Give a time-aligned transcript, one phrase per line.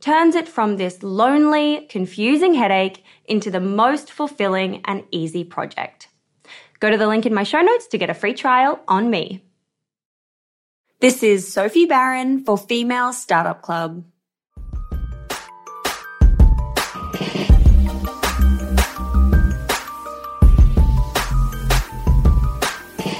[0.00, 6.08] turns it from this lonely, confusing headache into the most fulfilling and easy project.
[6.80, 9.42] Go to the link in my show notes to get a free trial on me.
[11.00, 14.04] This is Sophie Baron for Female Startup Club.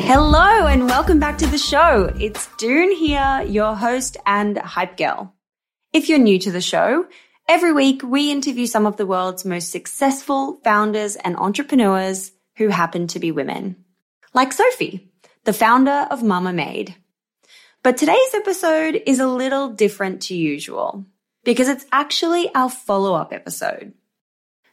[0.08, 2.14] Hello and welcome back to the show.
[2.20, 5.36] It's Doone here, your host and hype girl.
[5.92, 7.06] If you're new to the show,
[7.48, 13.06] every week we interview some of the world's most successful founders and entrepreneurs who happen
[13.09, 13.84] to be women.
[14.34, 15.11] Like Sophie,
[15.45, 16.95] the founder of Mamamade.
[17.83, 21.06] But today's episode is a little different to usual
[21.44, 23.94] because it's actually our follow up episode.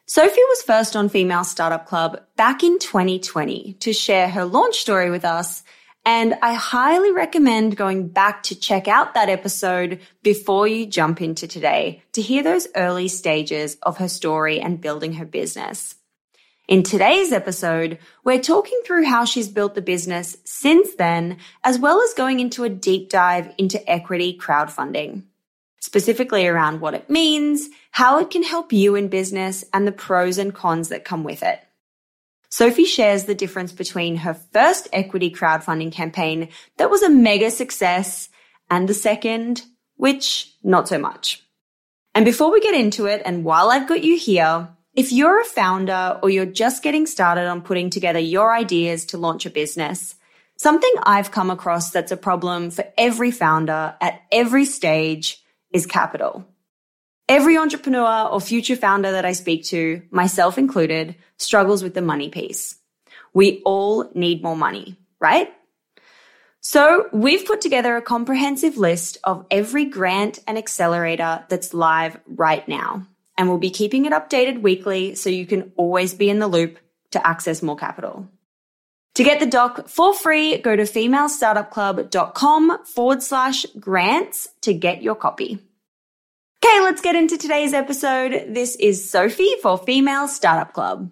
[0.06, 5.10] Sophie was first on Female Startup Club back in 2020 to share her launch story
[5.10, 5.64] with us.
[6.06, 11.47] And I highly recommend going back to check out that episode before you jump into
[11.47, 15.96] today to hear those early stages of her story and building her business.
[16.68, 22.02] In today's episode, we're talking through how she's built the business since then, as well
[22.02, 25.24] as going into a deep dive into equity crowdfunding
[25.84, 30.38] specifically around what it means, how it can help you in business, and the pros
[30.38, 31.59] and cons that come with it.
[32.53, 38.30] Sophie shares the difference between her first equity crowdfunding campaign that was a mega success
[38.69, 39.64] and the second,
[39.96, 41.42] which not so much.
[42.13, 45.46] And before we get into it, and while I've got you here, if you're a
[45.46, 50.13] founder or you're just getting started on putting together your ideas to launch a business,
[50.56, 56.46] something I've come across that's a problem for every founder at every stage is capital.
[57.30, 62.30] Every entrepreneur or future founder that I speak to, myself included, struggles with the money
[62.30, 62.76] piece.
[63.34, 65.52] We all need more money, right?
[66.60, 72.66] So we've put together a comprehensive list of every grant and accelerator that's live right
[72.68, 73.08] now.
[73.38, 76.78] And we'll be keeping it updated weekly so you can always be in the loop
[77.12, 78.28] to access more capital.
[79.16, 85.16] To get the doc for free, go to femalestartupclub.com forward slash grants to get your
[85.16, 85.60] copy.
[86.66, 88.46] Okay, let's get into today's episode.
[88.47, 91.12] This is Sophie for Female Startup Club.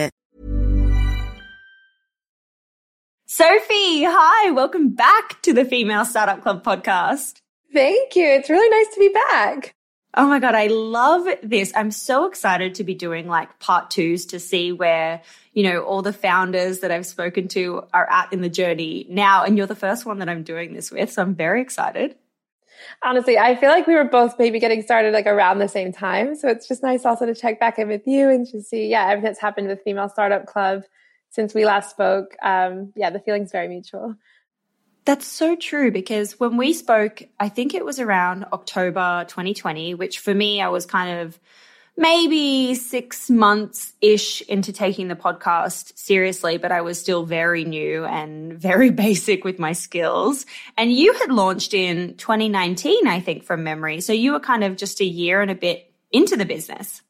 [3.33, 7.39] Sophie, hi, welcome back to the Female Startup Club podcast.
[7.73, 8.25] Thank you.
[8.25, 9.73] It's really nice to be back.
[10.13, 11.71] Oh my God, I love this.
[11.73, 15.21] I'm so excited to be doing like part twos to see where,
[15.53, 19.45] you know, all the founders that I've spoken to are at in the journey now.
[19.45, 21.09] And you're the first one that I'm doing this with.
[21.13, 22.17] So I'm very excited.
[23.01, 26.35] Honestly, I feel like we were both maybe getting started like around the same time.
[26.35, 29.05] So it's just nice also to check back in with you and to see, yeah,
[29.05, 30.83] everything that's happened with Female Startup Club
[31.31, 32.35] since we last spoke.
[32.43, 34.15] Um, yeah, the feeling's very mutual.
[35.03, 40.19] That's so true because when we spoke, I think it was around October 2020, which
[40.19, 41.39] for me, I was kind of
[41.97, 48.05] maybe six months ish into taking the podcast seriously, but I was still very new
[48.05, 50.45] and very basic with my skills.
[50.77, 54.01] And you had launched in 2019, I think, from memory.
[54.01, 57.01] So you were kind of just a year and a bit into the business.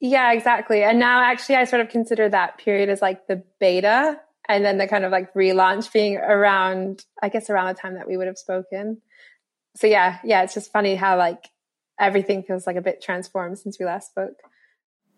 [0.00, 0.82] Yeah, exactly.
[0.82, 4.18] And now actually I sort of consider that period as like the beta
[4.48, 8.08] and then the kind of like relaunch being around, I guess around the time that
[8.08, 9.02] we would have spoken.
[9.76, 11.48] So yeah, yeah, it's just funny how like
[11.98, 14.40] everything feels like a bit transformed since we last spoke.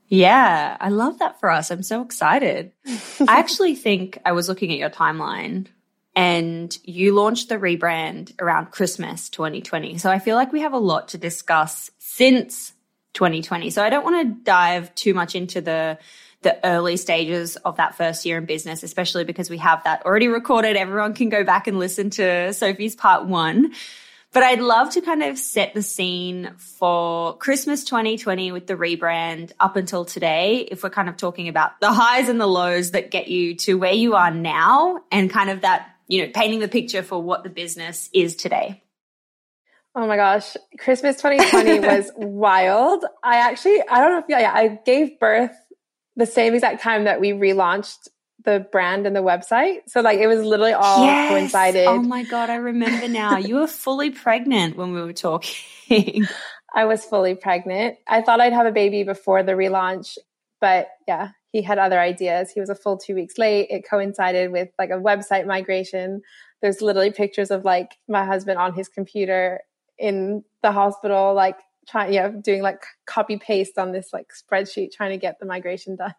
[0.08, 1.70] Yeah, I love that for us.
[1.70, 2.72] I'm so excited.
[2.86, 5.68] I actually think I was looking at your timeline
[6.14, 9.96] and you launched the rebrand around Christmas 2020.
[9.98, 12.74] So I feel like we have a lot to discuss since
[13.14, 13.70] 2020.
[13.70, 15.98] So I don't want to dive too much into the
[16.42, 20.28] the early stages of that first year in business, especially because we have that already
[20.28, 20.76] recorded.
[20.76, 23.72] Everyone can go back and listen to Sophie's part one.
[24.32, 29.52] But I'd love to kind of set the scene for Christmas 2020 with the rebrand
[29.60, 30.66] up until today.
[30.70, 33.74] If we're kind of talking about the highs and the lows that get you to
[33.74, 37.44] where you are now and kind of that, you know, painting the picture for what
[37.44, 38.82] the business is today.
[39.94, 43.04] Oh my gosh, Christmas 2020 was wild.
[43.22, 45.52] I actually, I don't know if yeah, I gave birth
[46.16, 48.08] the same exact time that we relaunched
[48.44, 49.80] the brand and the website.
[49.88, 51.30] So like it was literally all yes.
[51.30, 51.86] coincided.
[51.86, 53.36] Oh my god, I remember now.
[53.36, 56.26] you were fully pregnant when we were talking.
[56.74, 57.98] I was fully pregnant.
[58.08, 60.16] I thought I'd have a baby before the relaunch,
[60.60, 62.50] but yeah, he had other ideas.
[62.50, 63.66] He was a full 2 weeks late.
[63.68, 66.22] It coincided with like a website migration.
[66.62, 69.60] There's literally pictures of like my husband on his computer
[69.98, 71.56] in the hospital, like
[71.88, 75.96] trying, yeah, doing like copy paste on this like spreadsheet, trying to get the migration
[75.96, 76.14] done.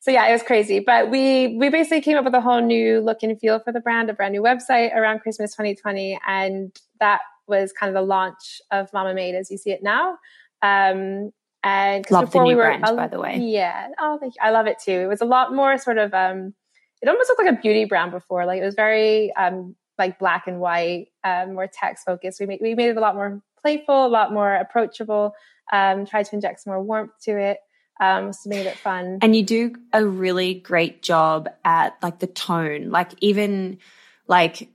[0.00, 0.80] so yeah, it was crazy.
[0.80, 3.80] But we we basically came up with a whole new look and feel for the
[3.80, 8.60] brand, a brand new website around Christmas 2020, and that was kind of the launch
[8.70, 10.16] of Mamamade as you see it now.
[10.62, 11.30] Um,
[11.62, 13.38] and love before the new we were, brand, uh, by the way.
[13.38, 14.40] Yeah, oh, thank you.
[14.42, 14.92] I love it too.
[14.92, 16.12] It was a lot more sort of.
[16.12, 16.54] Um,
[17.02, 18.46] it almost looked like a beauty brand before.
[18.46, 22.40] Like it was very um, like black and white, um, more text focused.
[22.40, 25.34] We made we made it a lot more playful, a lot more approachable.
[25.72, 27.58] Um, tried to inject some more warmth to it.
[28.00, 29.18] Um, so made it fun.
[29.22, 32.90] And you do a really great job at like the tone.
[32.90, 33.78] Like even
[34.26, 34.68] like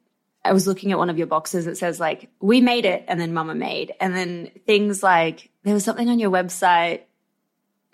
[0.43, 3.19] I was looking at one of your boxes that says like we made it and
[3.19, 7.01] then mama made and then things like there was something on your website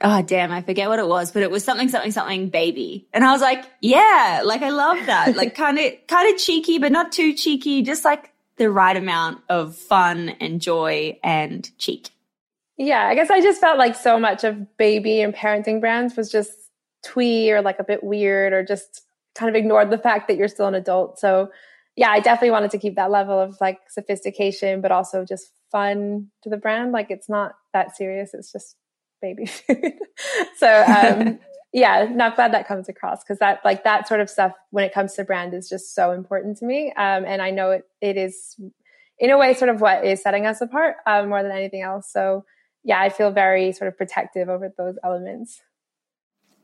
[0.02, 3.24] oh damn i forget what it was but it was something something something baby and
[3.24, 6.92] i was like yeah like i love that like kind of kind of cheeky but
[6.92, 12.10] not too cheeky just like the right amount of fun and joy and cheek
[12.78, 16.32] yeah i guess i just felt like so much of baby and parenting brands was
[16.32, 16.52] just
[17.04, 19.02] twee or like a bit weird or just
[19.34, 21.50] kind of ignored the fact that you're still an adult so
[21.96, 26.28] yeah, I definitely wanted to keep that level of like sophistication, but also just fun
[26.44, 26.92] to the brand.
[26.92, 28.34] Like it's not that serious.
[28.34, 28.76] It's just
[29.26, 29.94] baby food.
[30.58, 31.40] so, um,
[31.74, 34.94] yeah, not glad that comes across because that like that sort of stuff when it
[34.94, 36.88] comes to brand is just so important to me.
[36.96, 38.56] Um, and I know it, it is
[39.18, 42.12] in a way sort of what is setting us apart um, more than anything else.
[42.12, 42.46] So
[42.84, 45.62] yeah, I feel very sort of protective over those elements.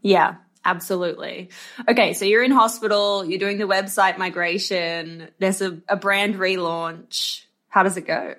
[0.02, 1.50] Yeah, absolutely.
[1.90, 7.46] Okay, so you're in hospital, you're doing the website migration, there's a, a brand relaunch.
[7.70, 8.36] How does it go?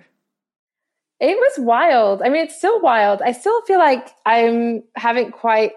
[1.22, 2.20] It was wild.
[2.20, 3.22] I mean, it's still wild.
[3.22, 5.70] I still feel like I'm haven't quite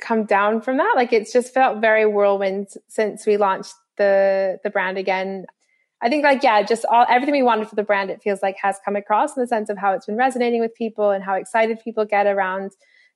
[0.00, 0.94] come down from that.
[0.96, 5.46] Like it's just felt very whirlwind since we launched the the brand again.
[6.02, 8.56] I think like yeah, just all everything we wanted for the brand it feels like
[8.62, 11.34] has come across in the sense of how it's been resonating with people and how
[11.34, 12.72] excited people get around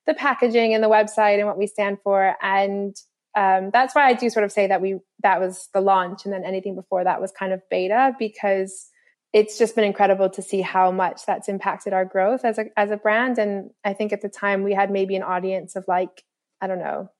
[0.06, 2.94] the packaging and the website and what we stand for and
[3.34, 6.32] um, that's why I do sort of say that we that was the launch and
[6.32, 8.90] then anything before that was kind of beta because
[9.32, 12.90] it's just been incredible to see how much that's impacted our growth as a as
[12.90, 16.24] a brand and I think at the time we had maybe an audience of like
[16.60, 17.10] I don't know,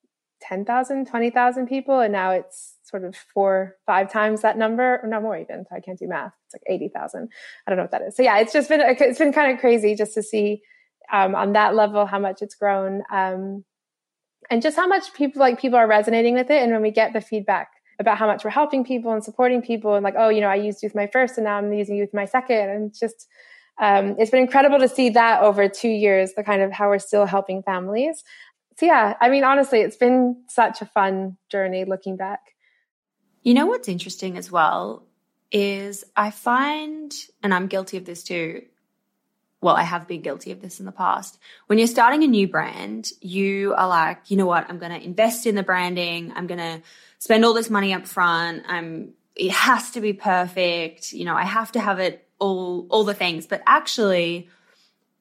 [0.40, 2.00] 10,000, 20,000 people.
[2.00, 5.64] And now it's sort of four, five times that number, or no more even.
[5.72, 6.32] I can't do math.
[6.46, 7.28] It's like 80,000.
[7.66, 8.16] I don't know what that is.
[8.16, 10.62] So yeah, it's just been, it's been kind of crazy just to see
[11.12, 13.02] um, on that level how much it's grown.
[13.12, 13.64] Um,
[14.50, 16.62] and just how much people like people are resonating with it.
[16.62, 19.94] And when we get the feedback about how much we're helping people and supporting people
[19.94, 22.14] and like, oh, you know, I used youth my first and now I'm using youth
[22.14, 22.70] my second.
[22.70, 23.26] And just,
[23.80, 26.98] um, it's been incredible to see that over two years, the kind of how we're
[26.98, 28.22] still helping families
[28.78, 32.54] so yeah, I mean, honestly, it's been such a fun journey looking back.
[33.42, 35.04] You know what's interesting as well
[35.50, 37.12] is I find,
[37.42, 38.62] and I'm guilty of this too.
[39.60, 41.38] Well, I have been guilty of this in the past.
[41.66, 44.68] When you're starting a new brand, you are like, you know what?
[44.68, 46.32] I'm going to invest in the branding.
[46.36, 46.80] I'm going to
[47.18, 48.62] spend all this money up front.
[48.68, 51.12] I'm, it has to be perfect.
[51.12, 53.46] You know, I have to have it all, all the things.
[53.46, 54.48] But actually,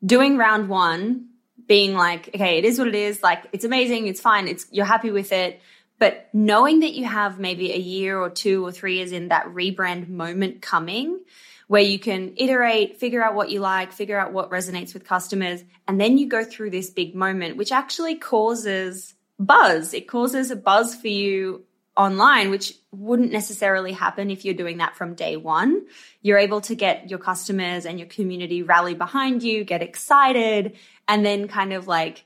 [0.05, 1.29] doing round one
[1.67, 3.23] being like, okay, it is what it is.
[3.23, 4.05] Like, it's amazing.
[4.05, 4.47] It's fine.
[4.47, 5.59] It's, you're happy with it.
[5.99, 9.47] But knowing that you have maybe a year or two or three years in that
[9.47, 11.21] rebrand moment coming
[11.67, 15.63] where you can iterate, figure out what you like, figure out what resonates with customers.
[15.87, 19.93] And then you go through this big moment, which actually causes buzz.
[19.93, 21.65] It causes a buzz for you
[21.97, 25.85] online, which wouldn't necessarily happen if you're doing that from day one.
[26.21, 31.25] You're able to get your customers and your community rally behind you, get excited, and
[31.25, 32.23] then kind of like,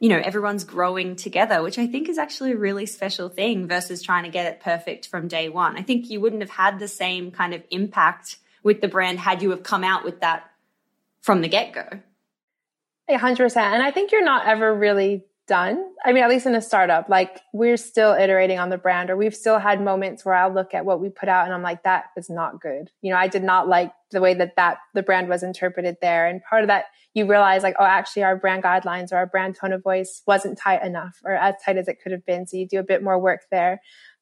[0.00, 4.02] you know, everyone's growing together, which I think is actually a really special thing versus
[4.02, 5.76] trying to get it perfect from day one.
[5.76, 9.42] I think you wouldn't have had the same kind of impact with the brand had
[9.42, 10.50] you have come out with that
[11.20, 12.00] from the get go.
[13.10, 13.56] 100%.
[13.56, 15.82] And I think you're not ever really done.
[16.04, 19.16] I mean, at least in a startup, like we're still iterating on the brand, or
[19.16, 21.82] we've still had moments where I'll look at what we put out and I'm like,
[21.84, 22.90] that is not good.
[23.00, 26.26] You know, I did not like the way that that the brand was interpreted there.
[26.26, 26.84] And part of that,
[27.14, 30.58] you realize like, oh, actually, our brand guidelines or our brand tone of voice wasn't
[30.58, 32.46] tight enough or as tight as it could have been.
[32.46, 33.80] So you do a bit more work there.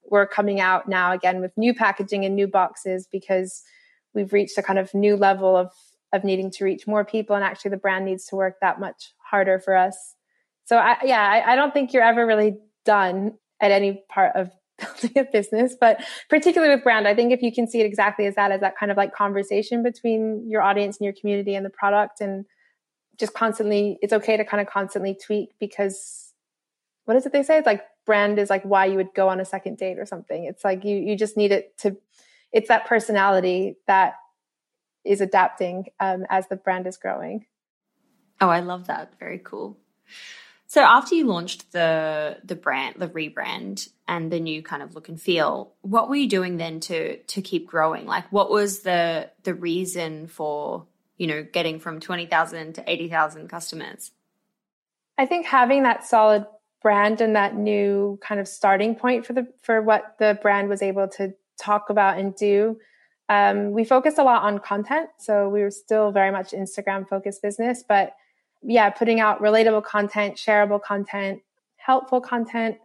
[0.08, 3.64] We're coming out now again with new packaging and new boxes because
[4.16, 5.70] we've reached a kind of new level of
[6.12, 9.12] of needing to reach more people and actually the brand needs to work that much
[9.30, 10.16] harder for us
[10.66, 14.50] so I, yeah, I, I don't think you're ever really done at any part of
[14.78, 18.26] building a business, but particularly with brand, I think if you can see it exactly
[18.26, 21.64] as that, as that kind of like conversation between your audience and your community and
[21.64, 22.44] the product and
[23.16, 26.32] just constantly, it's okay to kind of constantly tweak because
[27.04, 27.58] what is it they say?
[27.58, 30.44] It's like brand is like why you would go on a second date or something.
[30.44, 31.96] It's like you, you just need it to,
[32.56, 34.14] it's that personality that
[35.04, 37.44] is adapting um, as the brand is growing.
[38.40, 39.12] Oh, I love that.
[39.20, 39.76] Very cool.
[40.66, 45.10] So after you launched the the brand, the rebrand and the new kind of look
[45.10, 48.06] and feel, what were you doing then to to keep growing?
[48.06, 50.86] Like what was the the reason for,
[51.18, 54.12] you know, getting from 20,000 to 80,000 customers?
[55.18, 56.46] I think having that solid
[56.80, 60.80] brand and that new kind of starting point for the for what the brand was
[60.80, 62.78] able to talk about and do.
[63.28, 67.42] Um, we focused a lot on content, so we were still very much Instagram focused
[67.42, 68.14] business, but
[68.62, 71.40] yeah, putting out relatable content, shareable content,
[71.76, 72.76] helpful content.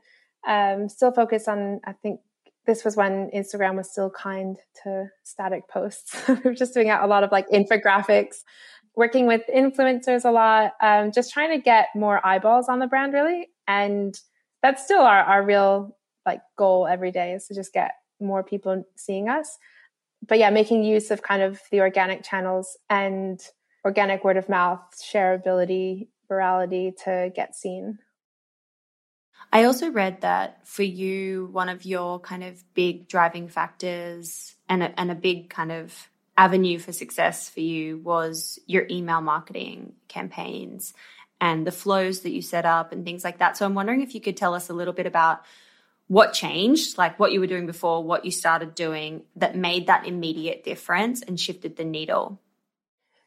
[0.48, 2.20] Um, still focused on, I think
[2.66, 6.16] this was when Instagram was still kind to static posts.
[6.28, 8.38] we were just doing out a lot of like infographics,
[8.96, 13.13] working with influencers a lot, um, just trying to get more eyeballs on the brand
[13.13, 13.48] really.
[13.68, 14.20] And
[14.62, 18.86] that's still our, our real like goal every day is to just get more people
[18.96, 19.58] seeing us.
[20.28, 23.42] But yeah, making use of kind of the organic channels and
[23.84, 28.00] organic word of mouth, shareability, virality to get seen.
[29.51, 34.84] I also read that for you, one of your kind of big driving factors and
[34.84, 39.94] a, and a big kind of avenue for success for you was your email marketing
[40.08, 40.94] campaigns
[41.42, 43.58] and the flows that you set up and things like that.
[43.58, 45.42] So I'm wondering if you could tell us a little bit about
[46.12, 50.06] what changed, like what you were doing before, what you started doing that made that
[50.06, 52.38] immediate difference and shifted the needle.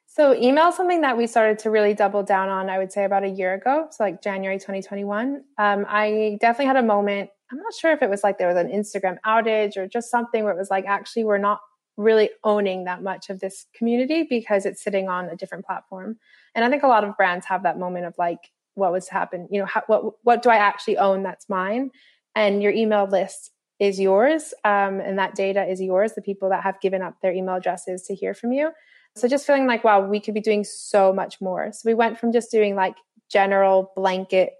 [0.04, 3.04] So, email is something that we started to really double down on, I would say
[3.04, 3.86] about a year ago.
[3.90, 5.44] So, like January 2021.
[5.56, 7.30] Um, I definitely had a moment.
[7.50, 10.44] I'm not sure if it was like there was an Instagram outage or just something
[10.44, 11.60] where it was like, actually, we're not
[11.96, 16.18] really owning that much of this community because it's sitting on a different platform.
[16.54, 19.48] And I think a lot of brands have that moment of like, what was happen?
[19.50, 21.90] You know, how, what what do I actually own that's mine?
[22.34, 26.12] And your email list is yours, um, and that data is yours.
[26.14, 28.70] The people that have given up their email addresses to hear from you.
[29.16, 31.70] So just feeling like, wow, we could be doing so much more.
[31.72, 32.96] So we went from just doing like
[33.30, 34.54] general blanket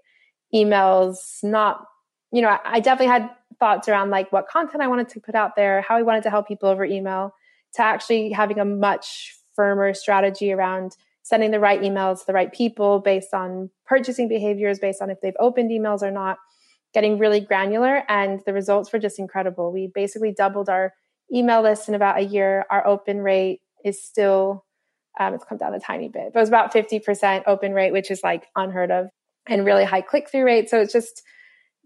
[0.53, 1.85] emails, not,
[2.31, 3.29] you know, I definitely had
[3.59, 6.29] thoughts around like what content I wanted to put out there, how I wanted to
[6.29, 7.33] help people over email,
[7.73, 12.53] to actually having a much firmer strategy around sending the right emails to the right
[12.53, 16.37] people based on purchasing behaviors, based on if they've opened emails or not,
[16.95, 18.03] getting really granular.
[18.09, 19.71] And the results were just incredible.
[19.71, 20.93] We basically doubled our
[21.31, 22.65] email list in about a year.
[22.71, 24.65] Our open rate is still,
[25.19, 28.09] um, it's come down a tiny bit, but it was about 50% open rate, which
[28.09, 29.09] is like unheard of
[29.45, 30.69] and really high click through rate.
[30.69, 31.21] So it's just,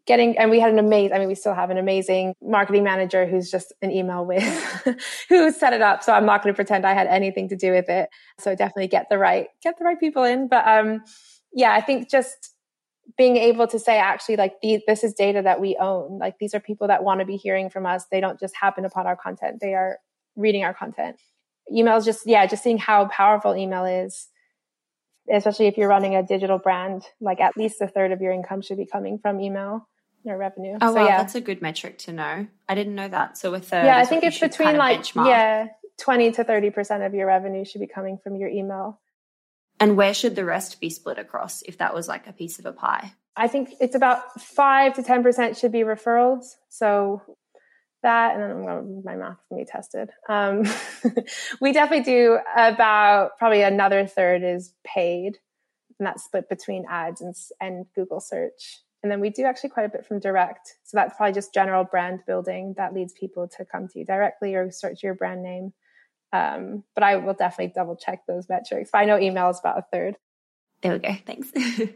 [0.06, 3.28] getting and we had an amazing i mean we still have an amazing marketing manager
[3.28, 4.42] who's just an email with
[5.30, 7.72] who set it up so i'm not going to pretend i had anything to do
[7.72, 11.04] with it so definitely get the right get the right people in but um
[11.54, 12.56] yeah i think just
[13.18, 16.54] being able to say actually like the, this is data that we own like these
[16.54, 19.16] are people that want to be hearing from us they don't just happen upon our
[19.16, 19.98] content they are
[20.36, 21.18] reading our content
[21.74, 24.28] email is just yeah just seeing how powerful email is
[25.32, 28.62] especially if you're running a digital brand like at least a third of your income
[28.62, 29.88] should be coming from email
[30.24, 30.78] your revenue.
[30.82, 31.18] Oh so, wow, yeah.
[31.18, 32.48] that's a good metric to know.
[32.68, 33.38] I didn't know that.
[33.38, 33.72] So with.
[33.72, 35.28] Yeah, I think it's between like benchmark.
[35.28, 39.00] yeah, twenty to thirty percent of your revenue should be coming from your email.
[39.80, 42.66] And where should the rest be split across if that was like a piece of
[42.66, 43.14] a pie?
[43.36, 46.56] I think it's about five to ten percent should be referrals.
[46.68, 47.22] So
[48.04, 50.10] that, and then I'm going to, my math can be tested.
[50.28, 50.64] Um,
[51.62, 55.38] we definitely do about probably another third is paid,
[55.98, 58.82] and that's split between ads and and Google search.
[59.02, 60.76] And then we do actually quite a bit from direct.
[60.84, 64.56] So that's probably just general brand building that leads people to come to you directly
[64.56, 65.72] or search your brand name.
[66.32, 68.90] Um, but I will definitely double check those metrics.
[68.92, 70.18] But I know email is about a third.
[70.82, 71.16] There we go.
[71.26, 71.52] Thanks.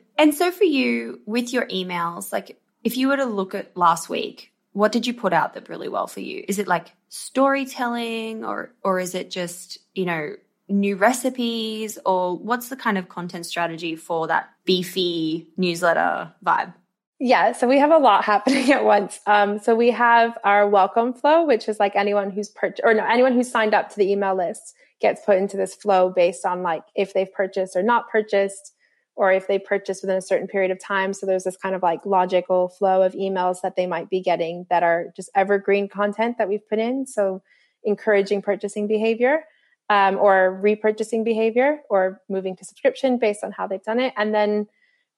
[0.17, 4.09] and so for you with your emails, like if you were to look at last
[4.09, 6.43] week, what did you put out that really well for you?
[6.47, 10.35] Is it like storytelling or or is it just, you know,
[10.67, 16.73] new recipes or what's the kind of content strategy for that beefy newsletter vibe?
[17.19, 19.19] Yeah, so we have a lot happening at once.
[19.25, 23.05] Um, so we have our welcome flow, which is like anyone who's purchased or no,
[23.05, 26.63] anyone who's signed up to the email list gets put into this flow based on
[26.63, 28.73] like if they've purchased or not purchased,
[29.15, 31.13] or if they purchased within a certain period of time.
[31.13, 34.65] So there's this kind of like logical flow of emails that they might be getting
[34.69, 37.05] that are just evergreen content that we've put in.
[37.05, 37.43] So
[37.83, 39.43] encouraging purchasing behavior.
[39.89, 44.13] Um, or repurchasing behavior or moving to subscription based on how they've done it.
[44.15, 44.67] And then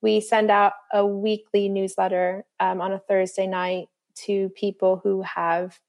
[0.02, 3.88] we send out a weekly newsletter um, on a Thursday night
[4.26, 5.80] to people who have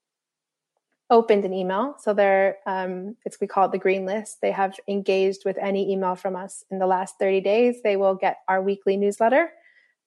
[1.09, 1.95] opened an email.
[1.99, 4.39] So they're, um, it's, we call it the green list.
[4.41, 7.81] They have engaged with any email from us in the last 30 days.
[7.83, 9.49] They will get our weekly newsletter.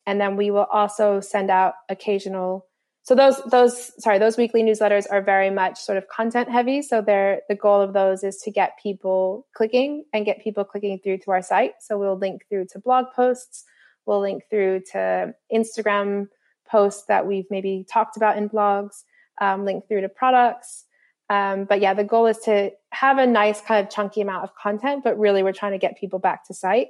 [0.06, 2.66] And then we will also send out occasional.
[3.02, 6.82] So those, those, sorry, those weekly newsletters are very much sort of content heavy.
[6.82, 10.98] So they're, the goal of those is to get people clicking and get people clicking
[10.98, 11.74] through to our site.
[11.80, 13.64] So we'll link through to blog posts
[14.10, 16.26] We'll link through to Instagram
[16.68, 19.04] posts that we've maybe talked about in blogs,
[19.40, 20.86] um, link through to products.
[21.28, 24.56] Um, but yeah, the goal is to have a nice kind of chunky amount of
[24.56, 26.88] content, but really we're trying to get people back to site.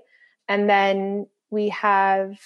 [0.49, 2.39] And then we have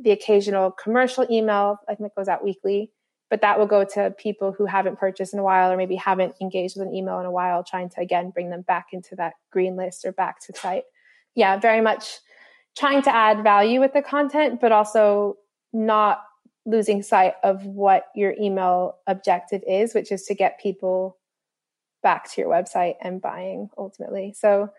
[0.00, 2.92] the occasional commercial email, I think it goes out weekly,
[3.30, 6.36] but that will go to people who haven't purchased in a while or maybe haven't
[6.40, 9.32] engaged with an email in a while, trying to again bring them back into that
[9.50, 10.84] green list or back to site.
[11.34, 12.20] Yeah, very much
[12.76, 15.36] trying to add value with the content, but also
[15.72, 16.22] not
[16.66, 21.16] losing sight of what your email objective is, which is to get people
[22.02, 24.34] back to your website and buying ultimately.
[24.36, 24.70] So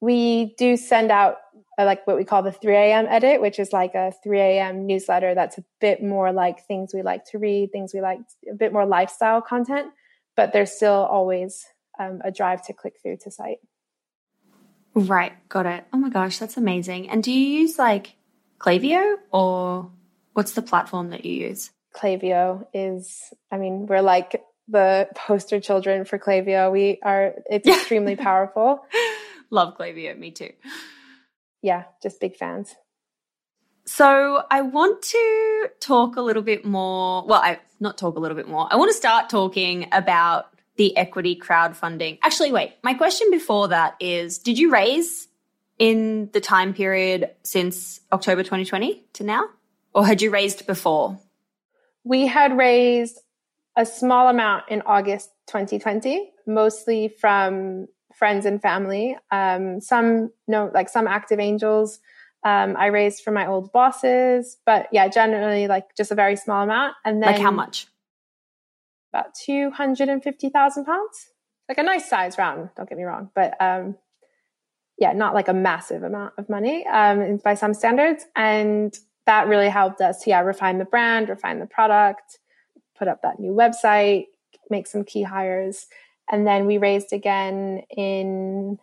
[0.00, 1.38] we do send out
[1.78, 3.06] a, like what we call the 3 a.m.
[3.08, 4.86] edit, which is like a 3 a.m.
[4.86, 8.18] newsletter that's a bit more like things we like to read, things we like,
[8.50, 9.88] a bit more lifestyle content,
[10.36, 11.64] but there's still always
[11.98, 13.58] um, a drive to click through to site.
[14.94, 15.84] Right, got it.
[15.92, 17.10] Oh my gosh, that's amazing.
[17.10, 18.14] And do you use like
[18.58, 19.90] Klaviyo or
[20.34, 21.70] What's the platform that you use?
[21.96, 26.70] Klaviyo is, I mean, we're like the poster children for Klaviyo.
[26.70, 28.84] We are, it's extremely powerful.
[29.50, 30.50] Love Klaviyo, me too.
[31.62, 32.74] Yeah, just big fans.
[33.86, 37.24] So I want to talk a little bit more.
[37.26, 38.66] Well, I not talk a little bit more.
[38.70, 40.46] I want to start talking about
[40.76, 42.18] the equity crowdfunding.
[42.22, 42.74] Actually, wait.
[42.82, 45.28] My question before that is: Did you raise
[45.78, 49.44] in the time period since October 2020 to now,
[49.94, 51.18] or had you raised before?
[52.04, 53.20] We had raised
[53.76, 59.16] a small amount in August 2020, mostly from friends and family.
[59.30, 62.00] Um, some no, like some active angels
[62.44, 66.62] um, I raised for my old bosses, but yeah, generally like just a very small
[66.62, 66.94] amount.
[67.04, 67.86] And then like how much?
[69.14, 71.28] About two hundred and fifty thousand pounds.
[71.68, 72.70] Like a nice size round.
[72.76, 73.96] Don't get me wrong, but um,
[74.98, 78.26] yeah, not like a massive amount of money um, by some standards.
[78.36, 78.92] And
[79.26, 82.38] that really helped us, yeah, refine the brand, refine the product,
[82.98, 84.26] put up that new website,
[84.68, 85.86] make some key hires,
[86.30, 88.78] and then we raised again in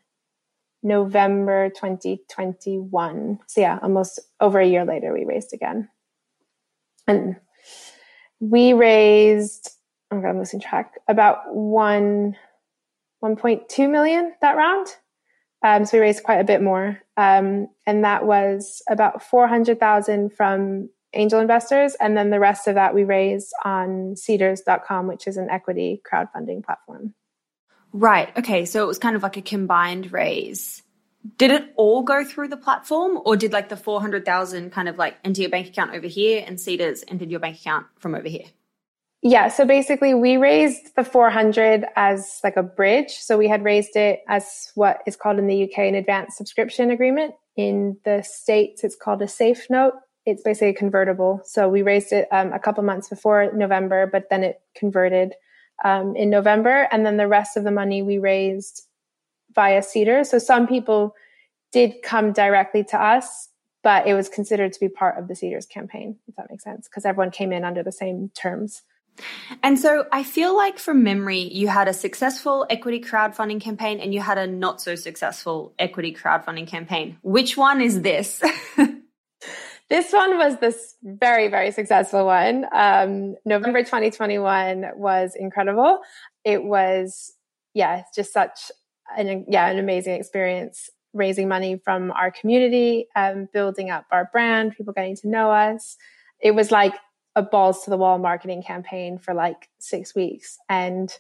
[0.84, 3.39] November 2021.
[3.48, 5.89] So yeah, almost over a year later, we raised again.
[7.08, 7.36] And
[8.39, 9.72] we raised,
[10.12, 12.36] oh God, I'm losing track, about one,
[13.24, 14.88] 1.2 million that round.
[15.63, 17.00] Um, so we raised quite a bit more.
[17.17, 21.95] Um, and that was about 400,000 from angel investors.
[22.00, 26.63] And then the rest of that we raised on seedrs.com, which is an equity crowdfunding
[26.63, 27.13] platform.
[27.93, 28.36] Right.
[28.38, 28.65] Okay.
[28.65, 30.82] So it was kind of like a combined raise.
[31.38, 35.17] Did it all go through the platform or did like the 400,000 kind of like
[35.24, 38.45] enter your bank account over here and Seedrs entered your bank account from over here?
[39.24, 39.50] Yeah.
[39.50, 43.12] So basically we raised the 400 as like a bridge.
[43.12, 46.90] So we had raised it as what is called in the UK an advanced subscription
[46.90, 47.36] agreement.
[47.56, 49.94] In the States, it's called a safe note.
[50.26, 51.42] It's basically a convertible.
[51.46, 55.34] So we raised it um, a couple months before November, but then it converted
[55.84, 56.88] um, in November.
[56.92, 58.84] And then the rest of the money we raised
[59.54, 60.28] via Seedrs.
[60.28, 61.14] So some people
[61.72, 63.50] did come directly to us,
[63.84, 66.88] but it was considered to be part of the Seedrs campaign, if that makes sense,
[66.88, 68.82] because everyone came in under the same terms.
[69.62, 74.13] And so I feel like from memory, you had a successful equity crowdfunding campaign and
[74.13, 77.17] you had a not so successful equity crowdfunding campaign.
[77.21, 78.41] Which one is this?
[79.91, 82.65] This one was this very, very successful one.
[82.71, 86.00] Um, November 2021 was incredible.
[86.45, 87.34] It was,
[87.74, 88.71] yeah, just such
[89.17, 94.78] an, yeah, an amazing experience raising money from our community, um, building up our brand,
[94.78, 95.97] people getting to know us.
[96.39, 96.93] It was like
[97.36, 100.58] a balls to the wall marketing campaign for like six weeks.
[100.70, 101.13] And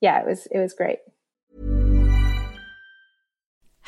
[0.00, 0.98] yeah, it was, it was great.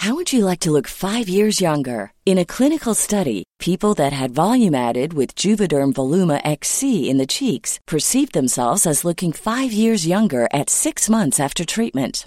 [0.00, 2.12] How would you like to look five years younger?
[2.24, 7.26] In a clinical study, people that had volume added with Juvederm Voluma XC in the
[7.26, 12.26] cheeks perceived themselves as looking five years younger at six months after treatment.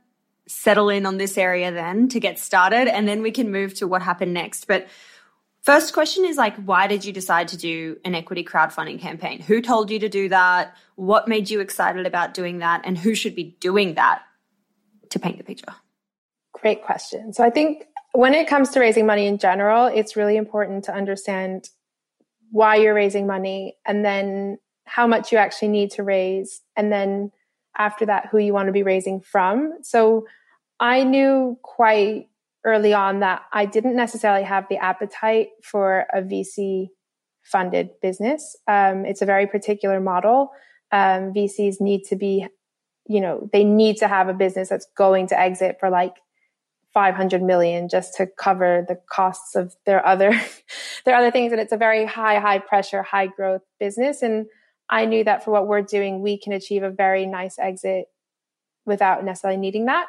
[0.51, 3.87] settle in on this area then to get started, and then we can move to
[3.87, 4.67] what happened next.
[4.67, 4.87] But
[5.61, 9.41] first question is like, why did you decide to do an equity crowdfunding campaign?
[9.41, 10.75] Who told you to do that?
[10.95, 12.81] What made you excited about doing that?
[12.83, 14.21] And who should be doing that
[15.09, 15.73] to paint the picture?
[16.53, 17.33] Great question.
[17.33, 20.93] So I think when it comes to raising money in general, it's really important to
[20.93, 21.69] understand
[22.51, 27.31] why you're raising money and then how much you actually need to raise and then
[27.77, 29.77] after that who you want to be raising from.
[29.81, 30.27] So
[30.81, 32.27] I knew quite
[32.65, 36.87] early on that I didn't necessarily have the appetite for a VC
[37.43, 38.57] funded business.
[38.67, 40.51] Um, it's a very particular model.
[40.91, 42.47] Um, VCs need to be,
[43.07, 46.15] you know, they need to have a business that's going to exit for like
[46.93, 50.31] 500 million just to cover the costs of their other
[51.05, 54.45] their other things and it's a very high high pressure high growth business and
[54.91, 58.07] I knew that for what we're doing, we can achieve a very nice exit
[58.85, 60.07] without necessarily needing that.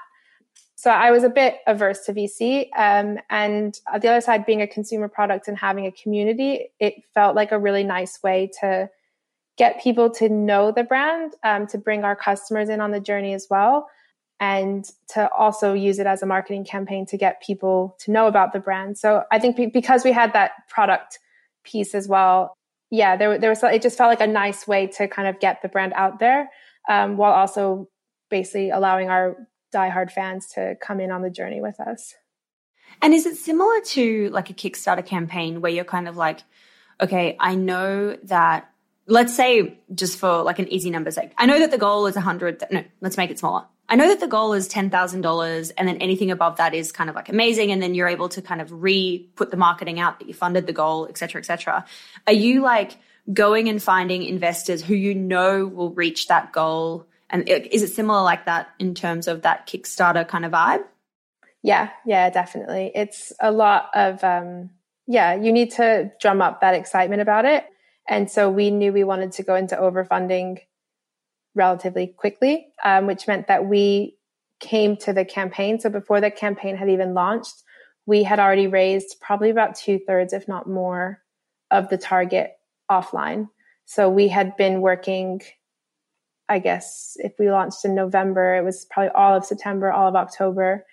[0.75, 2.69] So I was a bit averse to VC.
[2.77, 7.37] Um, and the other side, being a consumer product and having a community, it felt
[7.37, 8.91] like a really nice way to
[9.57, 13.33] get people to know the brand, um, to bring our customers in on the journey
[13.33, 13.89] as well,
[14.41, 18.53] and to also use it as a marketing campaign to get people to know about
[18.53, 18.99] the brand.
[18.99, 21.21] So I think because we had that product
[21.63, 22.57] piece as well,
[22.91, 25.63] yeah, there, there was, it just felt like a nice way to kind of get
[25.63, 26.51] the brand out there
[26.89, 27.89] um, while also
[28.31, 29.37] basically allowing our
[29.73, 32.15] diehard fans to come in on the journey with us.
[33.01, 36.41] And is it similar to like a Kickstarter campaign where you're kind of like,
[37.01, 38.71] okay, I know that,
[39.07, 42.17] let's say just for like an easy number sake, I know that the goal is
[42.17, 43.65] a hundred, no, let's make it smaller.
[43.89, 47.17] I know that the goal is $10,000 and then anything above that is kind of
[47.17, 47.73] like amazing.
[47.73, 50.67] And then you're able to kind of re put the marketing out that you funded
[50.67, 51.85] the goal, et cetera, et cetera.
[52.27, 52.93] Are you like
[53.33, 57.07] going and finding investors who you know will reach that goal?
[57.33, 60.85] And is it similar like that in terms of that Kickstarter kind of vibe?
[61.63, 62.93] Yeah, yeah, definitely.
[62.95, 64.71] It's a lot of, um,
[65.07, 67.65] yeah, you need to drum up that excitement about it.
[68.07, 70.59] And so we knew we wanted to go into overfunding
[71.55, 74.17] relatively quickly, um, which meant that we
[74.61, 75.81] came to the campaign.
[75.81, 77.63] So before the campaign had even launched,
[78.07, 81.23] we had already raised probably about two thirds, if not more,
[81.71, 82.53] of the target
[82.91, 83.49] offline.
[83.87, 85.43] So we had been working,
[86.49, 90.17] I guess, if we launched in November, it was probably all of September, all of
[90.17, 90.85] October,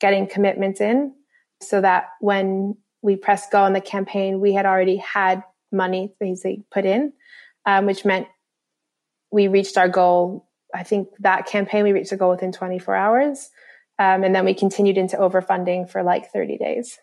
[0.00, 1.14] getting commitments in
[1.60, 5.42] so that when we pressed go on the campaign, we had already had
[5.72, 7.12] money basically put in,
[7.66, 8.28] um, which meant
[9.30, 10.48] we reached our goal.
[10.74, 13.50] I think that campaign, we reached the goal within 24 hours.
[13.98, 16.98] Um, and then we continued into overfunding for like 30 days.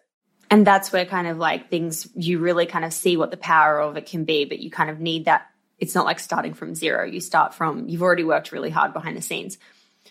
[0.50, 3.80] And that's where kind of like things, you really kind of see what the power
[3.80, 5.48] of it can be, but you kind of need that.
[5.80, 7.06] It's not like starting from zero.
[7.06, 9.58] You start from, you've already worked really hard behind the scenes.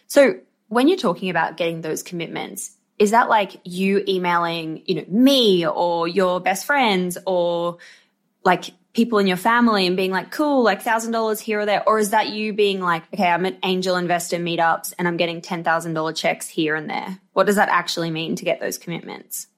[0.06, 5.04] So when you're talking about getting those commitments, is that like you emailing, you know,
[5.08, 7.78] me or your best friends or
[8.44, 11.86] like people in your family and being like, cool, like thousand dollars here or there?
[11.88, 15.40] Or is that you being like, okay, I'm at angel investor meetups and I'm getting
[15.40, 17.18] $10,000 checks here and there?
[17.32, 19.48] What does that actually mean to get those commitments?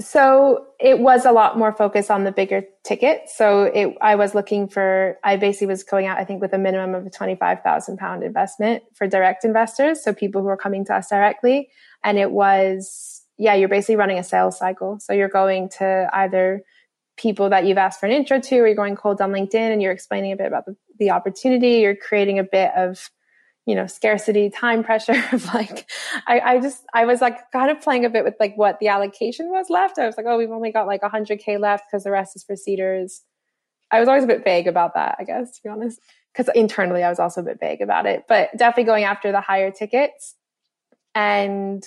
[0.00, 3.28] So it was a lot more focus on the bigger ticket.
[3.28, 6.58] So it, I was looking for, I basically was going out, I think with a
[6.58, 10.02] minimum of a 25,000 pound investment for direct investors.
[10.02, 11.68] So people who are coming to us directly.
[12.02, 14.98] And it was, yeah, you're basically running a sales cycle.
[14.98, 16.62] So you're going to either
[17.16, 19.80] people that you've asked for an intro to, or you're going cold on LinkedIn and
[19.80, 21.78] you're explaining a bit about the, the opportunity.
[21.78, 23.10] You're creating a bit of,
[23.66, 25.88] you know, scarcity, time pressure of like,
[26.26, 28.88] I, I just, I was like kind of playing a bit with like what the
[28.88, 29.98] allocation was left.
[29.98, 32.54] I was like, oh, we've only got like 100K left because the rest is for
[32.54, 33.20] Seedrs.
[33.90, 36.00] I was always a bit vague about that, I guess, to be honest.
[36.32, 39.40] Because internally, I was also a bit vague about it, but definitely going after the
[39.40, 40.34] higher tickets
[41.14, 41.84] and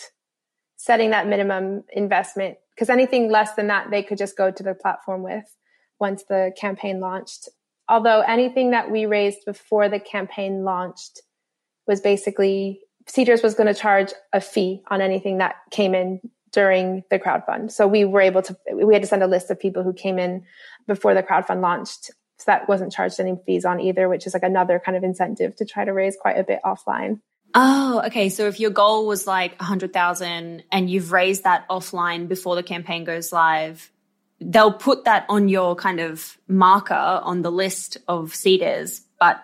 [0.77, 2.57] setting that minimum investment.
[2.73, 5.43] Because anything less than that, they could just go to the platform with
[5.99, 7.49] once the campaign launched.
[7.89, 11.21] Although anything that we raised before the campaign launched
[11.87, 16.19] was basically Seedrs was going to charge a fee on anything that came in
[16.51, 17.71] during the crowdfund.
[17.71, 20.19] So we were able to, we had to send a list of people who came
[20.19, 20.43] in
[20.87, 22.11] before the crowdfund launched.
[22.39, 25.55] So that wasn't charged any fees on either, which is like another kind of incentive
[25.55, 27.21] to try to raise quite a bit offline.
[27.55, 28.29] Oh, okay.
[28.29, 33.05] So if your goal was like 100,000 and you've raised that offline before the campaign
[33.05, 33.89] goes live,
[34.39, 39.41] they'll put that on your kind of marker on the list of Seedrs, but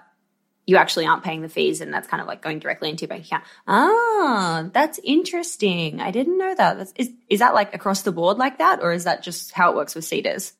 [0.65, 3.09] you actually aren't paying the fees and that's kind of like going directly into your
[3.09, 3.43] bank account.
[3.67, 5.99] Ah, that's interesting.
[5.99, 6.77] I didn't know that.
[6.77, 9.71] That's, is, is that like across the board like that or is that just how
[9.71, 10.53] it works with Seedrs?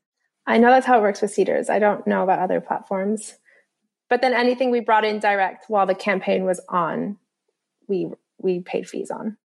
[0.45, 1.69] I know that's how it works with Seedrs.
[1.69, 3.35] I don't know about other platforms.
[4.09, 7.17] But then anything we brought in direct while the campaign was on,
[7.87, 9.37] we we paid fees on.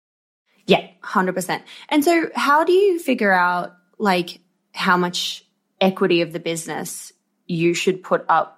[0.66, 1.62] Yeah, 100%.
[1.90, 4.40] And so how do you figure out like
[4.72, 5.44] how much
[5.80, 7.12] equity of the business
[7.46, 8.55] you should put up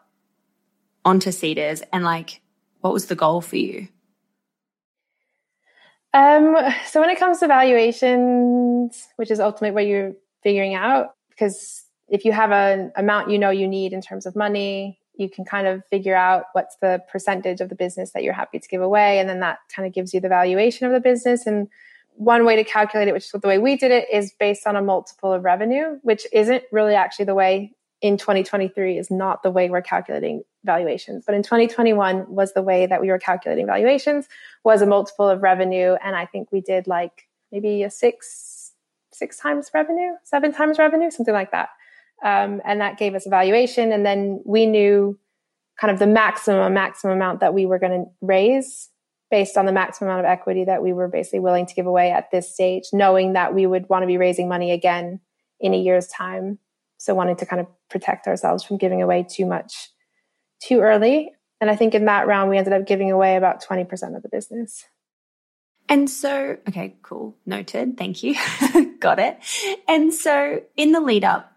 [1.04, 2.40] onto Seedrs and like
[2.80, 3.88] what was the goal for you?
[6.14, 6.56] Um,
[6.86, 12.24] so when it comes to valuations, which is ultimately what you're figuring out, because if
[12.24, 15.66] you have an amount you know you need in terms of money, you can kind
[15.66, 19.18] of figure out what's the percentage of the business that you're happy to give away.
[19.18, 21.46] And then that kind of gives you the valuation of the business.
[21.46, 21.68] And
[22.14, 24.76] one way to calculate it, which is the way we did it, is based on
[24.76, 29.50] a multiple of revenue, which isn't really actually the way in 2023 is not the
[29.50, 31.24] way we're calculating valuations.
[31.26, 34.28] But in 2021 was the way that we were calculating valuations
[34.64, 35.96] was a multiple of revenue.
[36.02, 38.72] And I think we did like maybe a six,
[39.12, 41.70] six times revenue, seven times revenue, something like that.
[42.22, 43.92] Um, and that gave us a valuation.
[43.92, 45.18] And then we knew
[45.80, 48.90] kind of the maximum, maximum amount that we were going to raise
[49.30, 52.10] based on the maximum amount of equity that we were basically willing to give away
[52.10, 55.20] at this stage, knowing that we would want to be raising money again
[55.60, 56.58] in a year's time.
[56.98, 59.90] So wanting to kind of protect ourselves from giving away too much
[60.60, 61.32] too early.
[61.60, 64.28] And I think in that round, we ended up giving away about 20% of the
[64.28, 64.84] business.
[65.88, 67.36] And so, okay, cool.
[67.46, 67.96] Noted.
[67.96, 68.34] Thank you.
[69.00, 69.38] Got it.
[69.88, 71.52] And so in the lead up,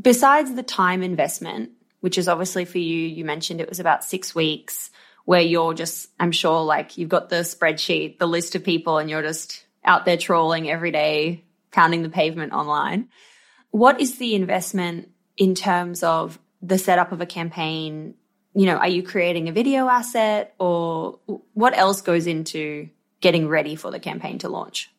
[0.00, 4.34] besides the time investment, which is obviously for you, you mentioned it was about six
[4.34, 4.90] weeks
[5.24, 9.08] where you're just, I'm sure, like you've got the spreadsheet, the list of people, and
[9.08, 13.08] you're just out there trawling every day, pounding the pavement online.
[13.72, 18.14] What is the investment in terms of the setup of a campaign?
[18.54, 21.18] You know, are you creating a video asset or
[21.54, 22.88] what else goes into
[23.20, 24.90] getting ready for the campaign to launch?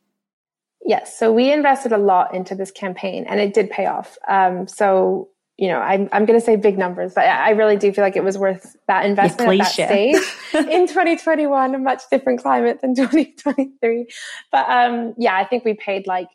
[0.86, 1.18] Yes.
[1.18, 4.18] So we invested a lot into this campaign and it did pay off.
[4.28, 7.94] Um, so, you know, I'm, I'm going to say big numbers, but I really do
[7.94, 10.16] feel like it was worth that investment at that stage
[10.54, 14.08] in 2021, a much different climate than 2023.
[14.52, 16.28] But um, yeah, I think we paid like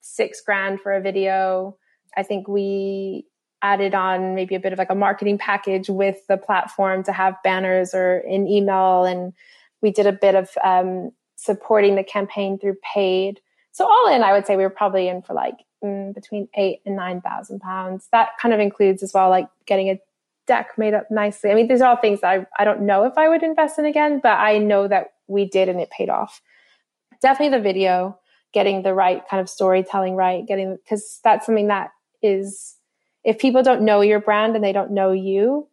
[0.00, 1.76] six grand for a video.
[2.16, 3.26] I think we
[3.62, 7.36] added on maybe a bit of like a marketing package with the platform to have
[7.44, 9.04] banners or in email.
[9.04, 9.32] And
[9.82, 13.40] we did a bit of um, supporting the campaign through paid
[13.72, 16.80] so all in, I would say we were probably in for like mm, between eight
[16.84, 18.08] and nine thousand pounds.
[18.12, 20.00] That kind of includes as well, like getting a
[20.46, 21.50] deck made up nicely.
[21.50, 23.78] I mean, these are all things that I, I don't know if I would invest
[23.78, 26.42] in again, but I know that we did and it paid off.
[27.22, 28.18] Definitely the video,
[28.52, 31.90] getting the right kind of storytelling right, getting because that's something that
[32.22, 32.76] is
[33.24, 35.68] if people don't know your brand and they don't know you,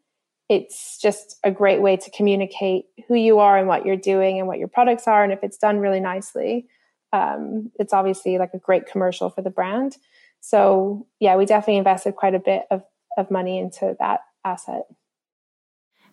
[0.50, 4.48] it's just a great way to communicate who you are and what you're doing and
[4.48, 5.24] what your products are.
[5.24, 6.68] And if it's done really nicely,
[7.12, 9.98] um, it's obviously like a great commercial for the brand.
[10.40, 12.84] So yeah, we definitely invested quite a bit of,
[13.18, 14.84] of money into that asset.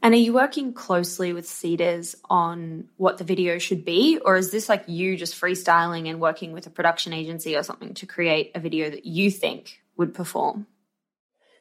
[0.03, 4.19] And are you working closely with Seedrs on what the video should be?
[4.23, 7.95] Or is this like you just freestyling and working with a production agency or something
[7.95, 10.67] to create a video that you think would perform?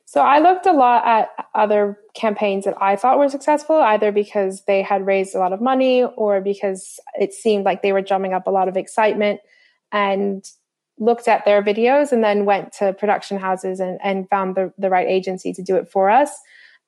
[0.05, 4.63] So I looked a lot at other campaigns that I thought were successful, either because
[4.65, 8.33] they had raised a lot of money or because it seemed like they were drumming
[8.33, 9.39] up a lot of excitement
[9.91, 10.45] and
[10.99, 14.89] looked at their videos and then went to production houses and, and found the, the
[14.89, 16.31] right agency to do it for us.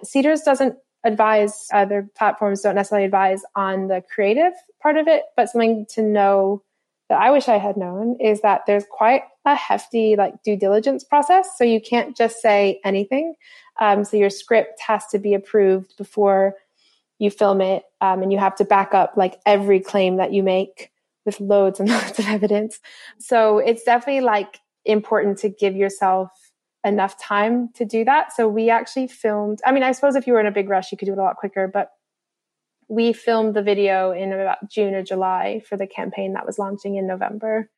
[0.03, 5.49] Seedrs doesn't advise, other platforms don't necessarily advise on the creative part of it, but
[5.49, 6.61] something to know
[7.09, 11.03] that I wish I had known is that there's quite a hefty like due diligence
[11.03, 11.49] process.
[11.57, 13.35] So you can't just say anything.
[13.79, 16.55] Um, so your script has to be approved before
[17.19, 20.43] you film it um, and you have to back up like every claim that you
[20.43, 20.91] make
[21.25, 22.79] with loads and loads of evidence.
[23.19, 26.29] So it's definitely like important to give yourself
[26.85, 28.33] enough time to do that.
[28.33, 30.91] So we actually filmed, I mean, I suppose if you were in a big rush,
[30.91, 31.89] you could do it a lot quicker, but
[32.87, 36.95] we filmed the video in about June or July for the campaign that was launching
[36.95, 37.69] in November.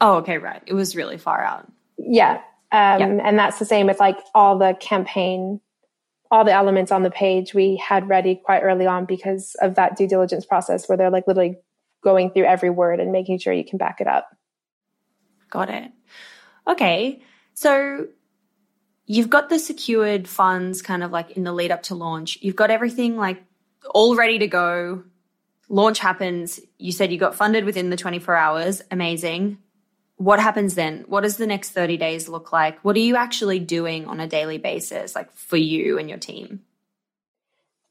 [0.00, 0.62] Oh, okay, right.
[0.66, 1.70] It was really far out.
[1.98, 2.36] Yeah.
[2.72, 3.20] Um, yeah.
[3.24, 5.60] And that's the same with like all the campaign,
[6.30, 9.96] all the elements on the page we had ready quite early on because of that
[9.96, 11.56] due diligence process where they're like literally
[12.02, 14.28] going through every word and making sure you can back it up.
[15.50, 15.90] Got it.
[16.66, 17.22] Okay.
[17.54, 18.06] So
[19.06, 22.38] you've got the secured funds kind of like in the lead up to launch.
[22.40, 23.42] You've got everything like
[23.88, 25.04] all ready to go.
[25.68, 26.60] Launch happens.
[26.78, 28.82] You said you got funded within the 24 hours.
[28.90, 29.58] Amazing.
[30.16, 31.04] What happens then?
[31.06, 32.84] What does the next 30 days look like?
[32.84, 36.60] What are you actually doing on a daily basis, like for you and your team?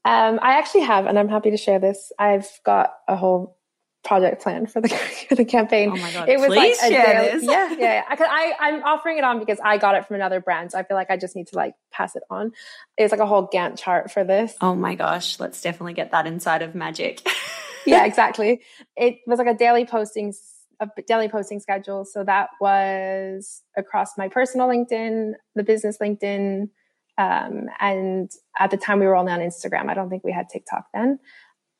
[0.04, 2.12] Um, I actually have, and I'm happy to share this.
[2.18, 3.58] I've got a whole
[4.02, 4.88] project plan for the
[5.28, 5.90] for the campaign.
[5.90, 6.28] Oh my god!
[6.28, 7.46] It was Please like share daily.
[7.50, 7.78] Yeah, yeah.
[7.78, 8.26] yeah.
[8.28, 10.82] I, I am offering it on because I got it from another brand, so I
[10.82, 12.52] feel like I just need to like pass it on.
[12.96, 14.54] It's like a whole Gantt chart for this.
[14.60, 15.38] Oh my gosh!
[15.38, 17.26] Let's definitely get that inside of Magic.
[17.86, 18.60] yeah, exactly.
[18.96, 20.32] It was like a daily posting
[20.80, 22.04] a daily posting schedule.
[22.04, 26.70] So that was across my personal LinkedIn, the business LinkedIn,
[27.18, 29.90] um, and at the time we were only on Instagram.
[29.90, 31.18] I don't think we had TikTok then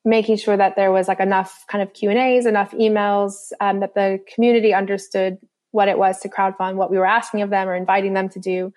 [0.04, 3.80] making sure that there was like enough kind of Q and A's, enough emails, um,
[3.80, 5.38] that the community understood
[5.72, 8.40] what it was to crowdfund, what we were asking of them or inviting them to
[8.40, 8.72] do.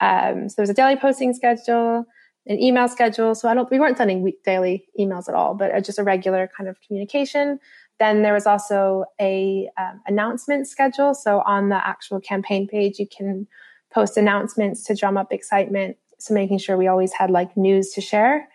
[0.00, 2.04] Um, so there was a daily posting schedule,
[2.46, 3.34] an email schedule.
[3.34, 6.48] So I don't, we weren't sending week, daily emails at all, but just a regular
[6.56, 7.58] kind of communication.
[7.98, 11.14] Then there was also a um, announcement schedule.
[11.14, 13.46] So on the actual campaign page, you can
[13.92, 15.96] post announcements to drum up excitement.
[16.18, 18.48] So making sure we always had like news to share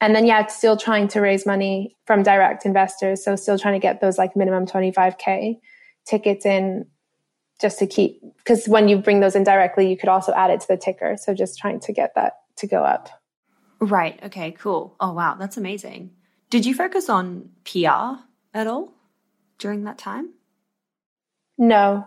[0.00, 3.24] and then yeah still trying to raise money from direct investors.
[3.24, 5.58] So still trying to get those like minimum 25k
[6.04, 6.86] tickets in
[7.60, 10.60] just to keep because when you bring those in directly you could also add it
[10.60, 11.16] to the ticker.
[11.16, 13.08] So just trying to get that to go up.
[13.80, 14.18] Right.
[14.24, 14.96] Okay cool.
[15.00, 15.36] Oh wow.
[15.38, 16.10] That's amazing.
[16.50, 17.86] Did you focus on pr
[18.54, 18.94] at all
[19.58, 20.30] during that time?
[21.56, 22.06] No.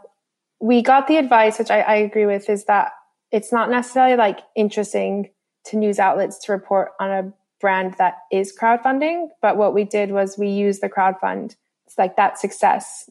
[0.59, 2.91] We got the advice which I, I agree with is that
[3.31, 5.31] it's not necessarily like interesting
[5.65, 9.27] to news outlets to report on a brand that is crowdfunding.
[9.41, 11.55] But what we did was we used the crowdfund,
[11.85, 13.09] it's like that success,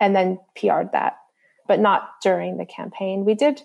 [0.00, 1.18] and then PR'd that,
[1.68, 3.24] but not during the campaign.
[3.24, 3.62] We did,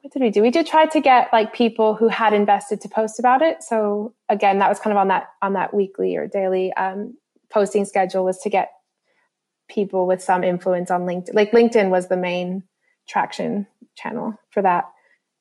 [0.00, 0.42] what did we do?
[0.42, 3.62] We did try to get like people who had invested to post about it.
[3.62, 7.16] So again, that was kind of on that, on that weekly or daily um,
[7.50, 8.72] posting schedule was to get
[9.68, 11.34] people with some influence on LinkedIn.
[11.34, 12.64] Like LinkedIn was the main
[13.06, 13.66] traction
[13.96, 14.90] channel for that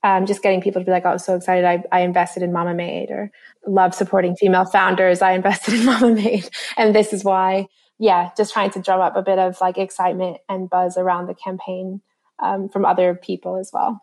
[0.08, 1.66] um, just getting people to be like, oh, so excited.
[1.66, 3.30] I, I invested in Mamamade or
[3.68, 5.22] love supporting female founders.
[5.22, 6.50] I invested in Mamamade.
[6.78, 7.68] And this is why,
[8.00, 11.36] yeah, just trying to drum up a bit of like excitement and buzz around the
[11.36, 12.00] campaign
[12.40, 14.00] um, from other people as well.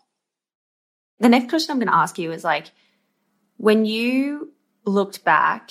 [1.20, 2.70] The next question I'm going to ask you is like,
[3.56, 4.52] when you
[4.84, 5.70] looked back,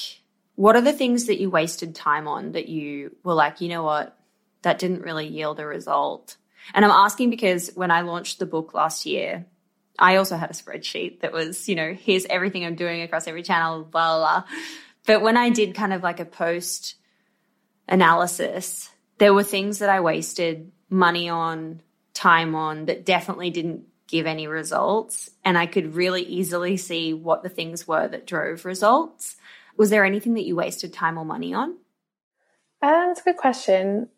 [0.56, 3.84] what are the things that you wasted time on that you were like, you know
[3.84, 4.18] what,
[4.64, 6.38] that didn't really yield a result?
[6.74, 9.46] And I'm asking because when I launched the book last year,
[10.00, 13.44] I also had a spreadsheet that was, you know, here's everything I'm doing across every
[13.44, 14.58] channel, blah, blah, blah.
[15.06, 16.96] But when I did kind of like a post
[17.88, 18.90] analysis,
[19.20, 21.82] there were things that I wasted money on,
[22.14, 25.30] time on that definitely didn't give any results.
[25.44, 29.36] And I could really easily see what the things were that drove results.
[29.78, 31.78] Was there anything that you wasted time or money on?
[32.82, 34.10] Uh, that's a good question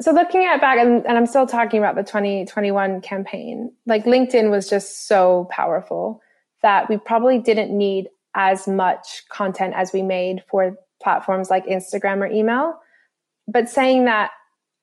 [0.00, 4.50] so looking at back and, and, i'm still talking about the 2021 campaign like linkedin
[4.50, 6.20] was just so powerful
[6.62, 12.18] that we probably didn't need as much content as we made for platforms like instagram
[12.18, 12.78] or email.
[13.46, 14.30] But saying that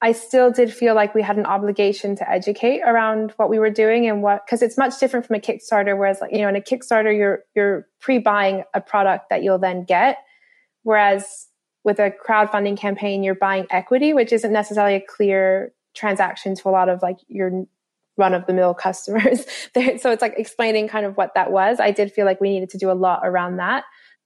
[0.01, 3.69] i still did feel like we had an obligation to educate around what we were
[3.69, 6.55] doing and what because it's much different from a kickstarter whereas like you know in
[6.55, 10.17] a kickstarter you're you're pre-buying a product that you'll then get.
[10.83, 11.47] Whereas
[11.85, 16.71] with a crowdfunding campaign, you're buying equity, which isn't necessarily a clear transaction to a
[16.71, 17.65] lot of like your
[18.17, 19.45] run of the mill customers.
[20.01, 21.79] so it's like explaining kind of what that was.
[21.79, 23.85] I did feel like we needed to do a lot around that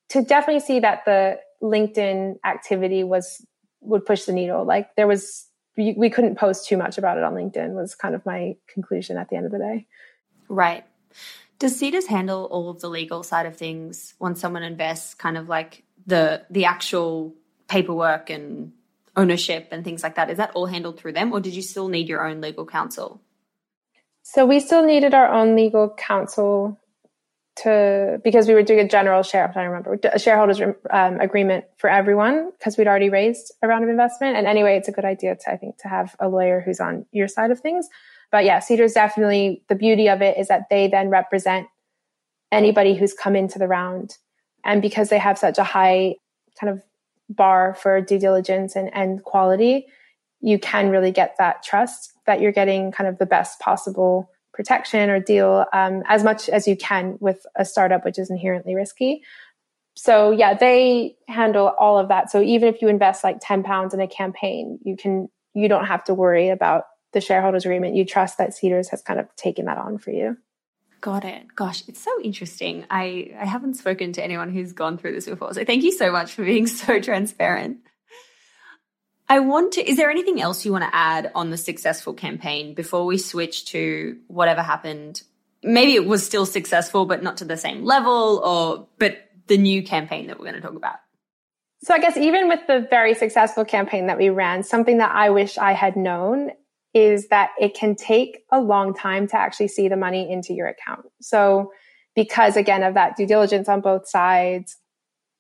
[0.10, 3.46] to definitely see that the LinkedIn activity was
[3.82, 4.66] would push the needle.
[4.66, 5.46] Like there was
[5.78, 9.30] we, couldn't post too much about it on LinkedIn was kind of my conclusion at
[9.30, 9.88] the end of the day.
[10.50, 10.84] Right.
[11.58, 15.48] Does Seedrs handle all of the legal side of things when someone invests kind of
[15.48, 17.34] like the the actual
[17.70, 18.74] paperwork and
[19.16, 20.30] ownership and things like that?
[20.30, 23.22] Is that all handled through them, or did you still need your own legal counsel?
[24.24, 26.80] So we still needed our own legal counsel
[27.64, 29.52] to because we were doing a general share.
[29.56, 33.90] I remember a shareholders um, agreement for everyone because we'd already raised a round of
[33.90, 34.38] investment.
[34.38, 37.06] And anyway, it's a good idea to I think to have a lawyer who's on
[37.12, 37.88] your side of things.
[38.32, 41.68] But yeah, Seedrs definitely the beauty of it is that they then represent
[42.52, 44.18] anybody who's come into the round,
[44.64, 46.16] and because they have such a high
[46.60, 46.84] kind of
[47.30, 49.88] bar for due diligence and, and quality,
[50.42, 55.10] you can really get that trust that you're getting kind of the best possible protection
[55.10, 59.22] or deal um, as much as you can with a startup, which is inherently risky.
[59.96, 62.32] So yeah, they handle all of that.
[62.32, 65.86] So even if you invest like 10 pounds in a campaign, you can, you don't
[65.86, 67.96] have to worry about the shareholders agreement.
[67.96, 70.38] You trust that Seedrs has kind of taken that on for you.
[71.02, 71.56] Got it.
[71.56, 72.86] Gosh, it's so interesting.
[72.90, 75.54] I, I haven't spoken to anyone who's gone through this before.
[75.54, 77.78] So thank you so much for being so transparent.
[79.30, 82.74] I want to, is there anything else you want to add on the successful campaign
[82.74, 85.22] before we switch to whatever happened?
[85.62, 89.84] Maybe it was still successful, but not to the same level, or, but the new
[89.84, 90.96] campaign that we're going to talk about.
[91.84, 95.30] So I guess even with the very successful campaign that we ran, something that I
[95.30, 96.52] wish I had known
[96.94, 100.68] is that it can take a long time to actually see the money into your
[100.68, 101.06] account.
[101.22, 101.72] So
[102.16, 104.78] because again of that due diligence on both sides,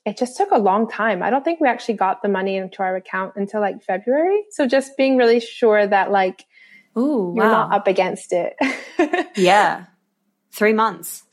[0.06, 1.22] it just took a long time.
[1.22, 4.44] I don't think we actually got the money into our account until like February.
[4.52, 6.46] So just being really sure that like
[6.98, 7.68] Ooh, you're wow.
[7.70, 8.56] not up against it.
[9.36, 9.86] yeah.
[10.52, 11.24] Three months.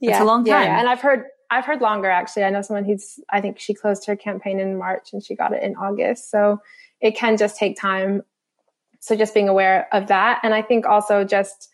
[0.00, 0.64] Yeah, a long time.
[0.64, 2.44] Yeah, and I've heard I've heard longer actually.
[2.44, 5.52] I know someone who's I think she closed her campaign in March and she got
[5.52, 6.30] it in August.
[6.30, 6.60] So
[7.00, 8.22] it can just take time.
[9.04, 10.40] So just being aware of that.
[10.42, 11.68] And I think also just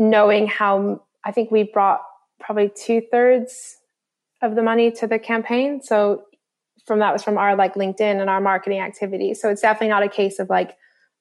[0.00, 2.00] knowing how I think we brought
[2.40, 3.76] probably two thirds
[4.42, 5.80] of the money to the campaign.
[5.80, 6.24] So
[6.84, 9.32] from that was from our like LinkedIn and our marketing activity.
[9.34, 10.76] So it's definitely not a case of like,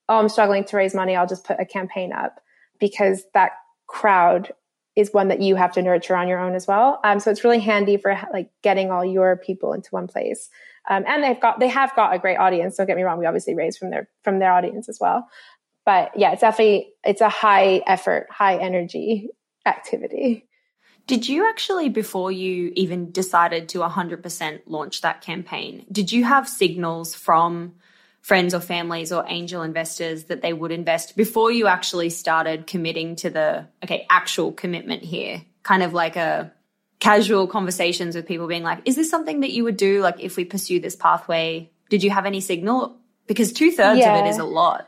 [0.09, 1.15] oh, I'm struggling to raise money.
[1.15, 2.41] I'll just put a campaign up
[2.79, 3.51] because that
[3.85, 4.53] crowd
[4.95, 6.99] is one that you have to nurture on your own as well.
[7.03, 10.49] Um, so it's really handy for like getting all your people into one place.
[10.89, 12.77] Um, and they've got, they have got a great audience.
[12.77, 13.19] Don't get me wrong.
[13.19, 15.27] We obviously raise from their, from their audience as well.
[15.85, 19.29] But yeah, it's definitely, it's a high effort, high energy
[19.65, 20.47] activity.
[21.07, 26.47] Did you actually, before you even decided to 100% launch that campaign, did you have
[26.47, 27.73] signals from
[28.21, 33.15] friends or families or angel investors that they would invest before you actually started committing
[33.17, 35.41] to the, okay, actual commitment here?
[35.63, 36.53] Kind of like a
[37.01, 40.01] casual conversations with people being like, is this something that you would do?
[40.01, 42.97] Like, if we pursue this pathway, did you have any signal?
[43.27, 44.15] Because two thirds yeah.
[44.15, 44.87] of it is a lot.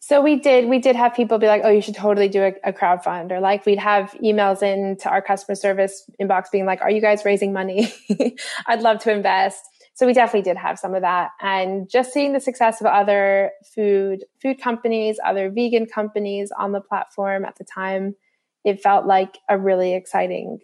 [0.00, 2.52] So we did, we did have people be like, oh, you should totally do a,
[2.64, 3.32] a crowd fund.
[3.32, 7.00] Or like we'd have emails in to our customer service inbox being like, are you
[7.00, 7.90] guys raising money?
[8.66, 9.62] I'd love to invest.
[9.94, 11.30] So we definitely did have some of that.
[11.40, 16.80] And just seeing the success of other food, food companies, other vegan companies on the
[16.80, 18.16] platform at the time,
[18.64, 20.58] it felt like a really exciting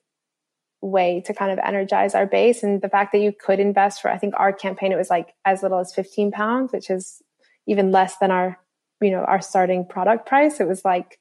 [0.83, 2.63] way to kind of energize our base.
[2.63, 5.35] And the fact that you could invest for, I think our campaign, it was like
[5.45, 7.23] as little as 15 pounds, which is
[7.67, 8.59] even less than our
[9.01, 10.61] you know, our starting product price.
[10.61, 11.19] It was like,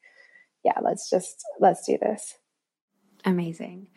[0.63, 2.35] yeah, let's just, let's do this.
[3.25, 3.87] Amazing.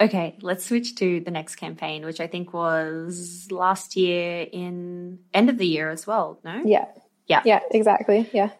[0.00, 5.50] Okay, let's switch to the next campaign, which I think was last year in end
[5.50, 6.62] of the year as well, no?
[6.64, 6.86] Yeah.
[7.26, 7.42] Yeah.
[7.44, 8.28] Yeah, exactly.
[8.32, 8.50] Yeah.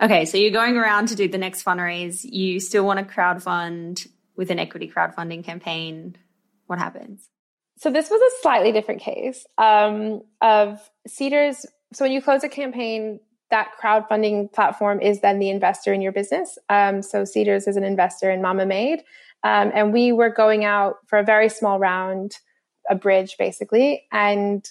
[0.00, 2.24] Okay, so you're going around to do the next fundraise.
[2.24, 4.06] You still want to crowdfund
[4.38, 6.16] with an equity crowdfunding campaign.
[6.66, 7.28] What happens?
[7.76, 11.66] So this was a slightly different case um, of Seedrs.
[11.92, 13.20] So when you close a campaign,
[13.50, 16.56] that crowdfunding platform is then the investor in your business.
[16.68, 19.00] Um, so Seedrs is an investor in Mamamade.
[19.42, 22.32] Um, and we were going out for a very small round,
[22.88, 24.04] a bridge basically.
[24.12, 24.64] And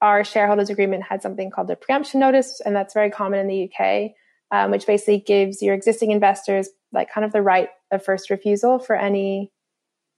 [0.00, 2.60] our shareholders agreement had something called a preemption notice.
[2.64, 4.12] And that's very common in the UK,
[4.50, 8.78] um, which basically gives your existing investors like kind of the right of first refusal
[8.78, 9.52] for any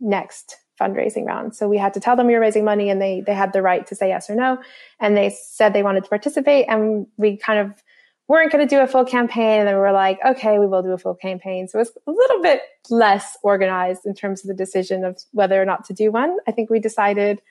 [0.00, 1.54] next fundraising round.
[1.54, 3.62] So we had to tell them we were raising money and they they had the
[3.62, 4.58] right to say yes or no.
[5.00, 7.82] And they said they wanted to participate and we kind of
[8.28, 9.60] weren't going to do a full campaign.
[9.60, 11.68] And then we were like, okay, we will do a full campaign.
[11.68, 15.60] So it was a little bit less organized in terms of the decision of whether
[15.60, 16.38] or not to do one.
[16.48, 17.42] I think we decided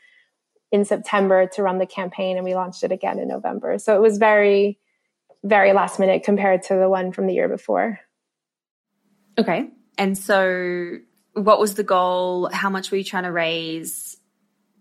[0.72, 3.78] in September to run the campaign and we launched it again in November.
[3.78, 4.80] So it was very,
[5.44, 8.00] very last minute compared to the one from the year before.
[9.38, 9.70] Okay.
[9.98, 10.98] And so
[11.34, 12.50] what was the goal?
[12.52, 14.18] How much were you trying to raise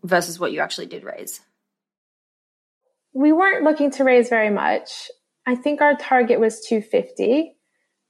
[0.02, 1.40] versus what you actually did raise?
[3.12, 5.10] We weren't looking to raise very much.
[5.46, 7.56] I think our target was 250,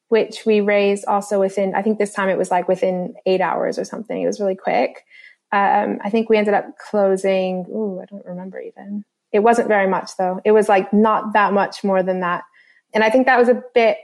[0.08, 3.78] which we raised also within, I think this time it was like within eight hours
[3.78, 4.20] or something.
[4.20, 5.04] It was really quick.
[5.52, 9.04] Um, I think we ended up closing, ooh, I don't remember even.
[9.32, 10.40] It wasn't very much though.
[10.44, 12.44] It was like not that much more than that.
[12.92, 13.96] And I think that was a bit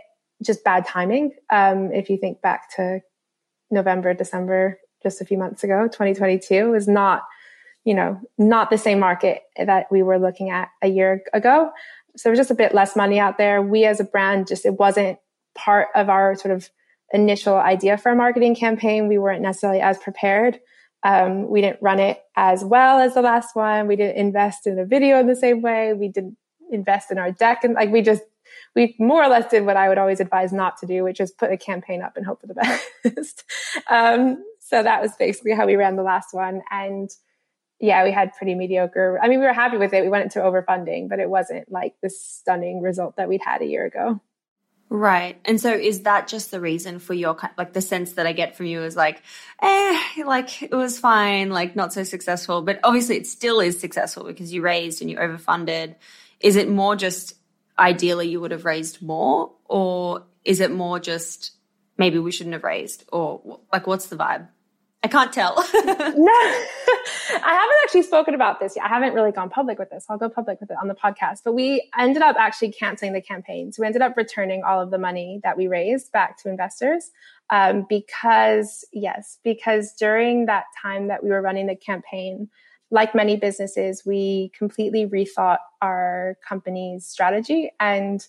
[0.45, 1.33] just bad timing.
[1.51, 3.01] Um, if you think back to
[3.71, 7.23] November, December, just a few months ago, 2022 was not,
[7.85, 11.71] you know, not the same market that we were looking at a year ago.
[12.17, 13.63] So there was just a bit less money out there.
[13.63, 15.19] We as a brand just, it wasn't
[15.55, 16.71] part of our sort of
[17.13, 19.09] initial idea for a marketing campaign.
[19.09, 20.59] We weren't necessarily as prepared.
[21.03, 23.87] Um, we didn't run it as well as the last one.
[23.87, 25.93] We didn't invest in a video in the same way.
[25.93, 26.37] We didn't
[26.71, 27.63] invest in our deck.
[27.63, 28.23] And like we just,
[28.77, 31.33] we more or less did what I would always advise not to do, which is
[31.33, 32.55] put a campaign up and hope for the
[33.03, 33.45] best.
[33.91, 36.61] um, so that was basically how we ran the last one.
[36.71, 37.11] And
[37.81, 39.19] yeah, we had pretty mediocre.
[39.21, 40.03] I mean, we were happy with it.
[40.03, 43.67] We went into overfunding, but it wasn't like the stunning result that we'd had a
[43.67, 44.21] year ago.
[44.89, 45.41] Right.
[45.47, 48.57] And so is that just the reason for your like the sense that I get
[48.57, 49.23] from you is like,
[49.61, 54.25] eh, like it was fine, like not so successful, but obviously it still is successful
[54.25, 55.97] because you raised and you overfunded.
[56.41, 57.35] Is it more just
[57.79, 61.53] ideally you would have raised more or is it more just
[61.99, 64.49] maybe we shouldn't have raised or like what's the vibe?
[65.07, 65.55] I can't tell.
[65.75, 68.87] no, I haven't actually spoken about this yet.
[68.87, 70.05] I haven't really gone public with this.
[70.09, 71.43] I'll go public with it on the podcast.
[71.45, 73.71] But we ended up actually canceling the campaign.
[73.71, 77.13] So we ended up returning all of the money that we raised back to investors.
[77.51, 82.49] Um, because, yes, because during that time that we were running the campaign,
[82.91, 87.71] like many businesses, we completely rethought our company's strategy.
[87.81, 88.25] And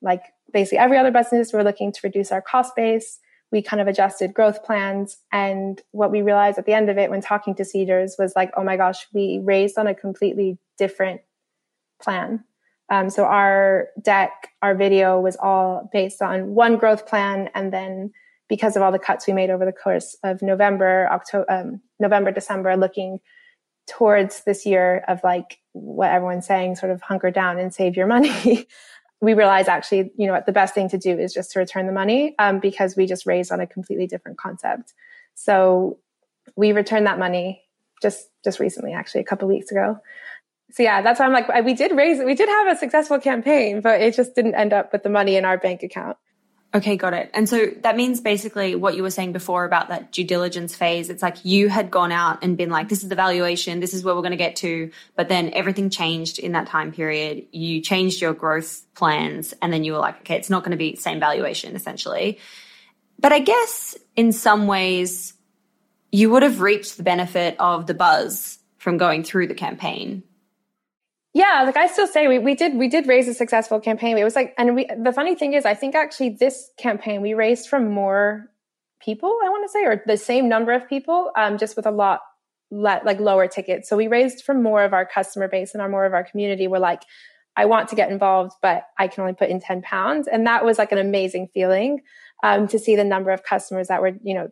[0.00, 0.22] like
[0.52, 3.20] basically every other business, we're looking to reduce our cost base
[3.52, 5.18] we kind of adjusted growth plans.
[5.30, 8.50] And what we realized at the end of it when talking to Seedrs was like,
[8.56, 11.20] oh my gosh, we raised on a completely different
[12.00, 12.42] plan.
[12.90, 17.50] Um, so our deck, our video was all based on one growth plan.
[17.54, 18.10] And then
[18.48, 22.32] because of all the cuts we made over the course of November, October, um, November,
[22.32, 23.20] December, looking
[23.86, 28.06] towards this year of like what everyone's saying, sort of hunker down and save your
[28.06, 28.66] money.
[29.20, 31.86] we realized actually, you know, what, the best thing to do is just to return
[31.86, 34.92] the money um, because we just raised on a completely different concept.
[35.34, 35.98] So
[36.56, 37.62] we returned that money
[38.02, 39.98] just just recently, actually, a couple weeks ago.
[40.72, 43.82] So yeah, that's why I'm like, we did raise, we did have a successful campaign,
[43.82, 46.16] but it just didn't end up with the money in our bank account.
[46.74, 47.30] Okay, got it.
[47.34, 51.10] And so that means basically what you were saying before about that due diligence phase.
[51.10, 54.02] It's like you had gone out and been like, this is the valuation, this is
[54.02, 54.90] where we're going to get to.
[55.14, 57.46] But then everything changed in that time period.
[57.52, 60.78] You changed your growth plans and then you were like, okay, it's not going to
[60.78, 62.38] be same valuation essentially.
[63.18, 65.34] But I guess in some ways
[66.10, 70.22] you would have reaped the benefit of the buzz from going through the campaign
[71.34, 74.18] yeah, like I still say we, we did we did raise a successful campaign.
[74.18, 77.34] It was like and we the funny thing is I think actually this campaign we
[77.34, 78.50] raised from more
[79.02, 81.90] people, I want to say, or the same number of people, um, just with a
[81.90, 82.20] lot
[82.70, 83.88] le- like lower tickets.
[83.88, 86.66] So we raised from more of our customer base and our more of our community
[86.66, 87.02] were like,
[87.56, 90.26] I want to get involved, but I can only put in 10 pounds.
[90.26, 92.00] And that was like an amazing feeling
[92.42, 94.48] um, to see the number of customers that were, you know,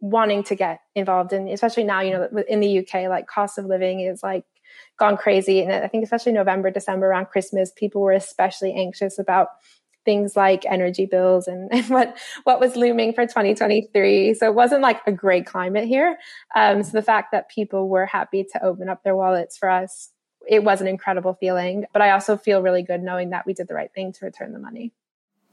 [0.00, 3.66] wanting to get involved in, especially now, you know, in the UK, like cost of
[3.66, 4.44] living is like
[4.98, 5.62] gone crazy.
[5.62, 9.48] And I think especially November, December around Christmas, people were especially anxious about
[10.04, 14.34] things like energy bills and, and what what was looming for 2023.
[14.34, 16.16] So it wasn't like a great climate here.
[16.56, 20.10] Um, so the fact that people were happy to open up their wallets for us,
[20.48, 21.84] it was an incredible feeling.
[21.92, 24.52] But I also feel really good knowing that we did the right thing to return
[24.52, 24.92] the money.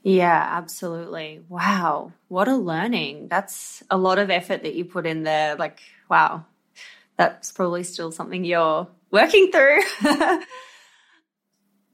[0.03, 1.41] Yeah, absolutely.
[1.49, 2.13] Wow.
[2.28, 3.28] What a learning.
[3.28, 5.55] That's a lot of effort that you put in there.
[5.55, 6.45] Like, wow.
[7.18, 9.80] That's probably still something you're working through.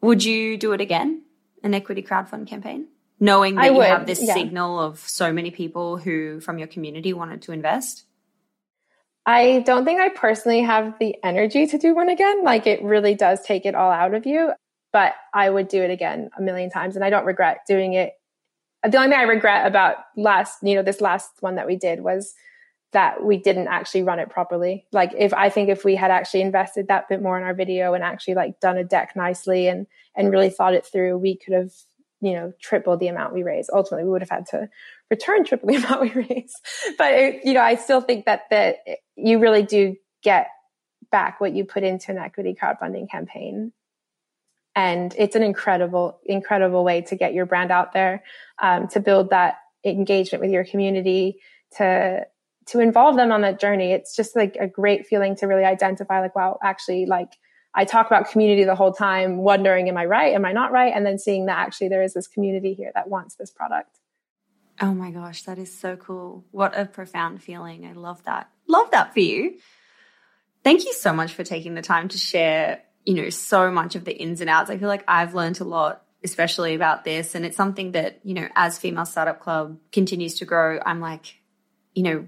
[0.01, 1.23] would you do it again?
[1.63, 2.87] An equity crowdfund campaign?
[3.19, 4.33] Knowing that you have this yeah.
[4.33, 8.05] signal of so many people who from your community wanted to invest?
[9.27, 12.43] I don't think I personally have the energy to do one again.
[12.43, 14.53] Like it really does take it all out of you,
[14.91, 18.13] but I would do it again a million times and I don't regret doing it.
[18.81, 22.01] The only thing I regret about last, you know, this last one that we did
[22.01, 22.33] was
[22.93, 24.85] that we didn't actually run it properly.
[24.91, 27.93] Like if I think if we had actually invested that bit more in our video
[27.93, 31.53] and actually like done a deck nicely and and really thought it through, we could
[31.53, 31.71] have,
[32.19, 33.69] you know, tripled the amount we raised.
[33.73, 34.69] Ultimately, we would have had to
[35.09, 36.57] return triple the amount we raised.
[36.97, 38.77] But it, you know, I still think that that
[39.15, 40.47] you really do get
[41.11, 43.71] back what you put into an equity crowdfunding campaign.
[44.75, 48.23] And it's an incredible, incredible way to get your brand out there,
[48.61, 51.39] um, to build that engagement with your community,
[51.77, 52.25] to
[52.67, 56.21] to involve them on that journey, it's just like a great feeling to really identify
[56.21, 57.33] like, wow, actually like
[57.73, 60.33] I talk about community the whole time, wondering, am I right?
[60.33, 60.91] Am I not right?
[60.93, 63.99] And then seeing that actually there is this community here that wants this product.
[64.81, 66.43] Oh my gosh, that is so cool.
[66.51, 67.85] What a profound feeling.
[67.85, 68.49] I love that.
[68.67, 69.57] Love that for you.
[70.63, 74.05] Thank you so much for taking the time to share, you know, so much of
[74.05, 74.69] the ins and outs.
[74.69, 77.35] I feel like I've learned a lot, especially about this.
[77.35, 81.35] And it's something that, you know, as Female Startup Club continues to grow, I'm like,
[81.93, 82.27] you know,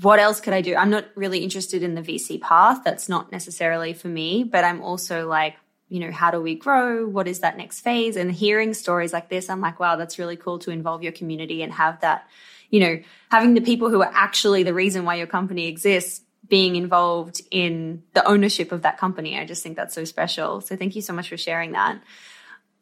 [0.00, 0.74] what else could I do?
[0.74, 2.80] I'm not really interested in the VC path.
[2.82, 5.56] That's not necessarily for me, but I'm also like,
[5.90, 7.06] you know, how do we grow?
[7.06, 8.16] What is that next phase?
[8.16, 11.62] And hearing stories like this, I'm like, wow, that's really cool to involve your community
[11.62, 12.26] and have that,
[12.70, 16.76] you know, having the people who are actually the reason why your company exists being
[16.76, 19.38] involved in the ownership of that company.
[19.38, 20.62] I just think that's so special.
[20.62, 22.00] So thank you so much for sharing that.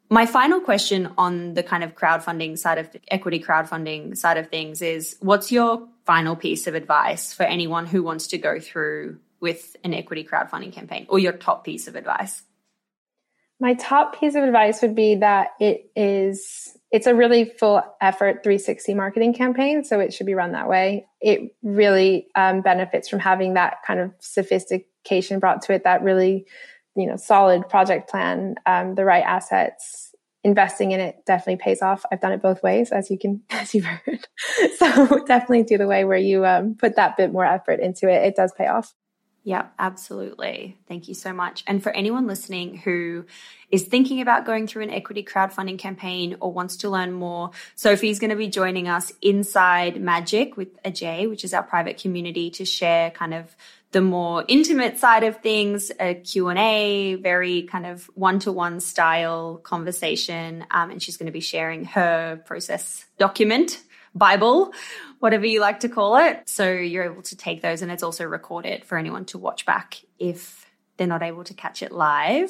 [0.09, 4.81] My final question on the kind of crowdfunding side of equity crowdfunding side of things
[4.81, 9.77] is what's your final piece of advice for anyone who wants to go through with
[9.85, 12.43] an equity crowdfunding campaign or your top piece of advice?
[13.61, 18.43] My top piece of advice would be that it is it's a really full effort
[18.43, 23.19] 360 marketing campaign so it should be run that way it really um, benefits from
[23.19, 26.45] having that kind of sophistication brought to it that really
[26.97, 30.10] you know solid project plan um, the right assets
[30.43, 33.73] investing in it definitely pays off i've done it both ways as you can as
[33.73, 34.27] you've heard
[34.77, 38.23] so definitely do the way where you um, put that bit more effort into it
[38.25, 38.93] it does pay off
[39.43, 40.77] yeah, absolutely.
[40.87, 41.63] Thank you so much.
[41.65, 43.25] And for anyone listening who
[43.71, 48.19] is thinking about going through an equity crowdfunding campaign or wants to learn more, Sophie's
[48.19, 52.65] going to be joining us inside Magic with Ajay, which is our private community to
[52.65, 53.55] share kind of
[53.91, 60.65] the more intimate side of things, a Q&A, very kind of one-to-one style conversation.
[60.71, 63.81] Um, and she's going to be sharing her process document,
[64.15, 64.73] Bible,
[65.19, 66.47] whatever you like to call it.
[66.47, 70.01] So you're able to take those and it's also recorded for anyone to watch back
[70.17, 70.65] if
[70.97, 72.49] they're not able to catch it live.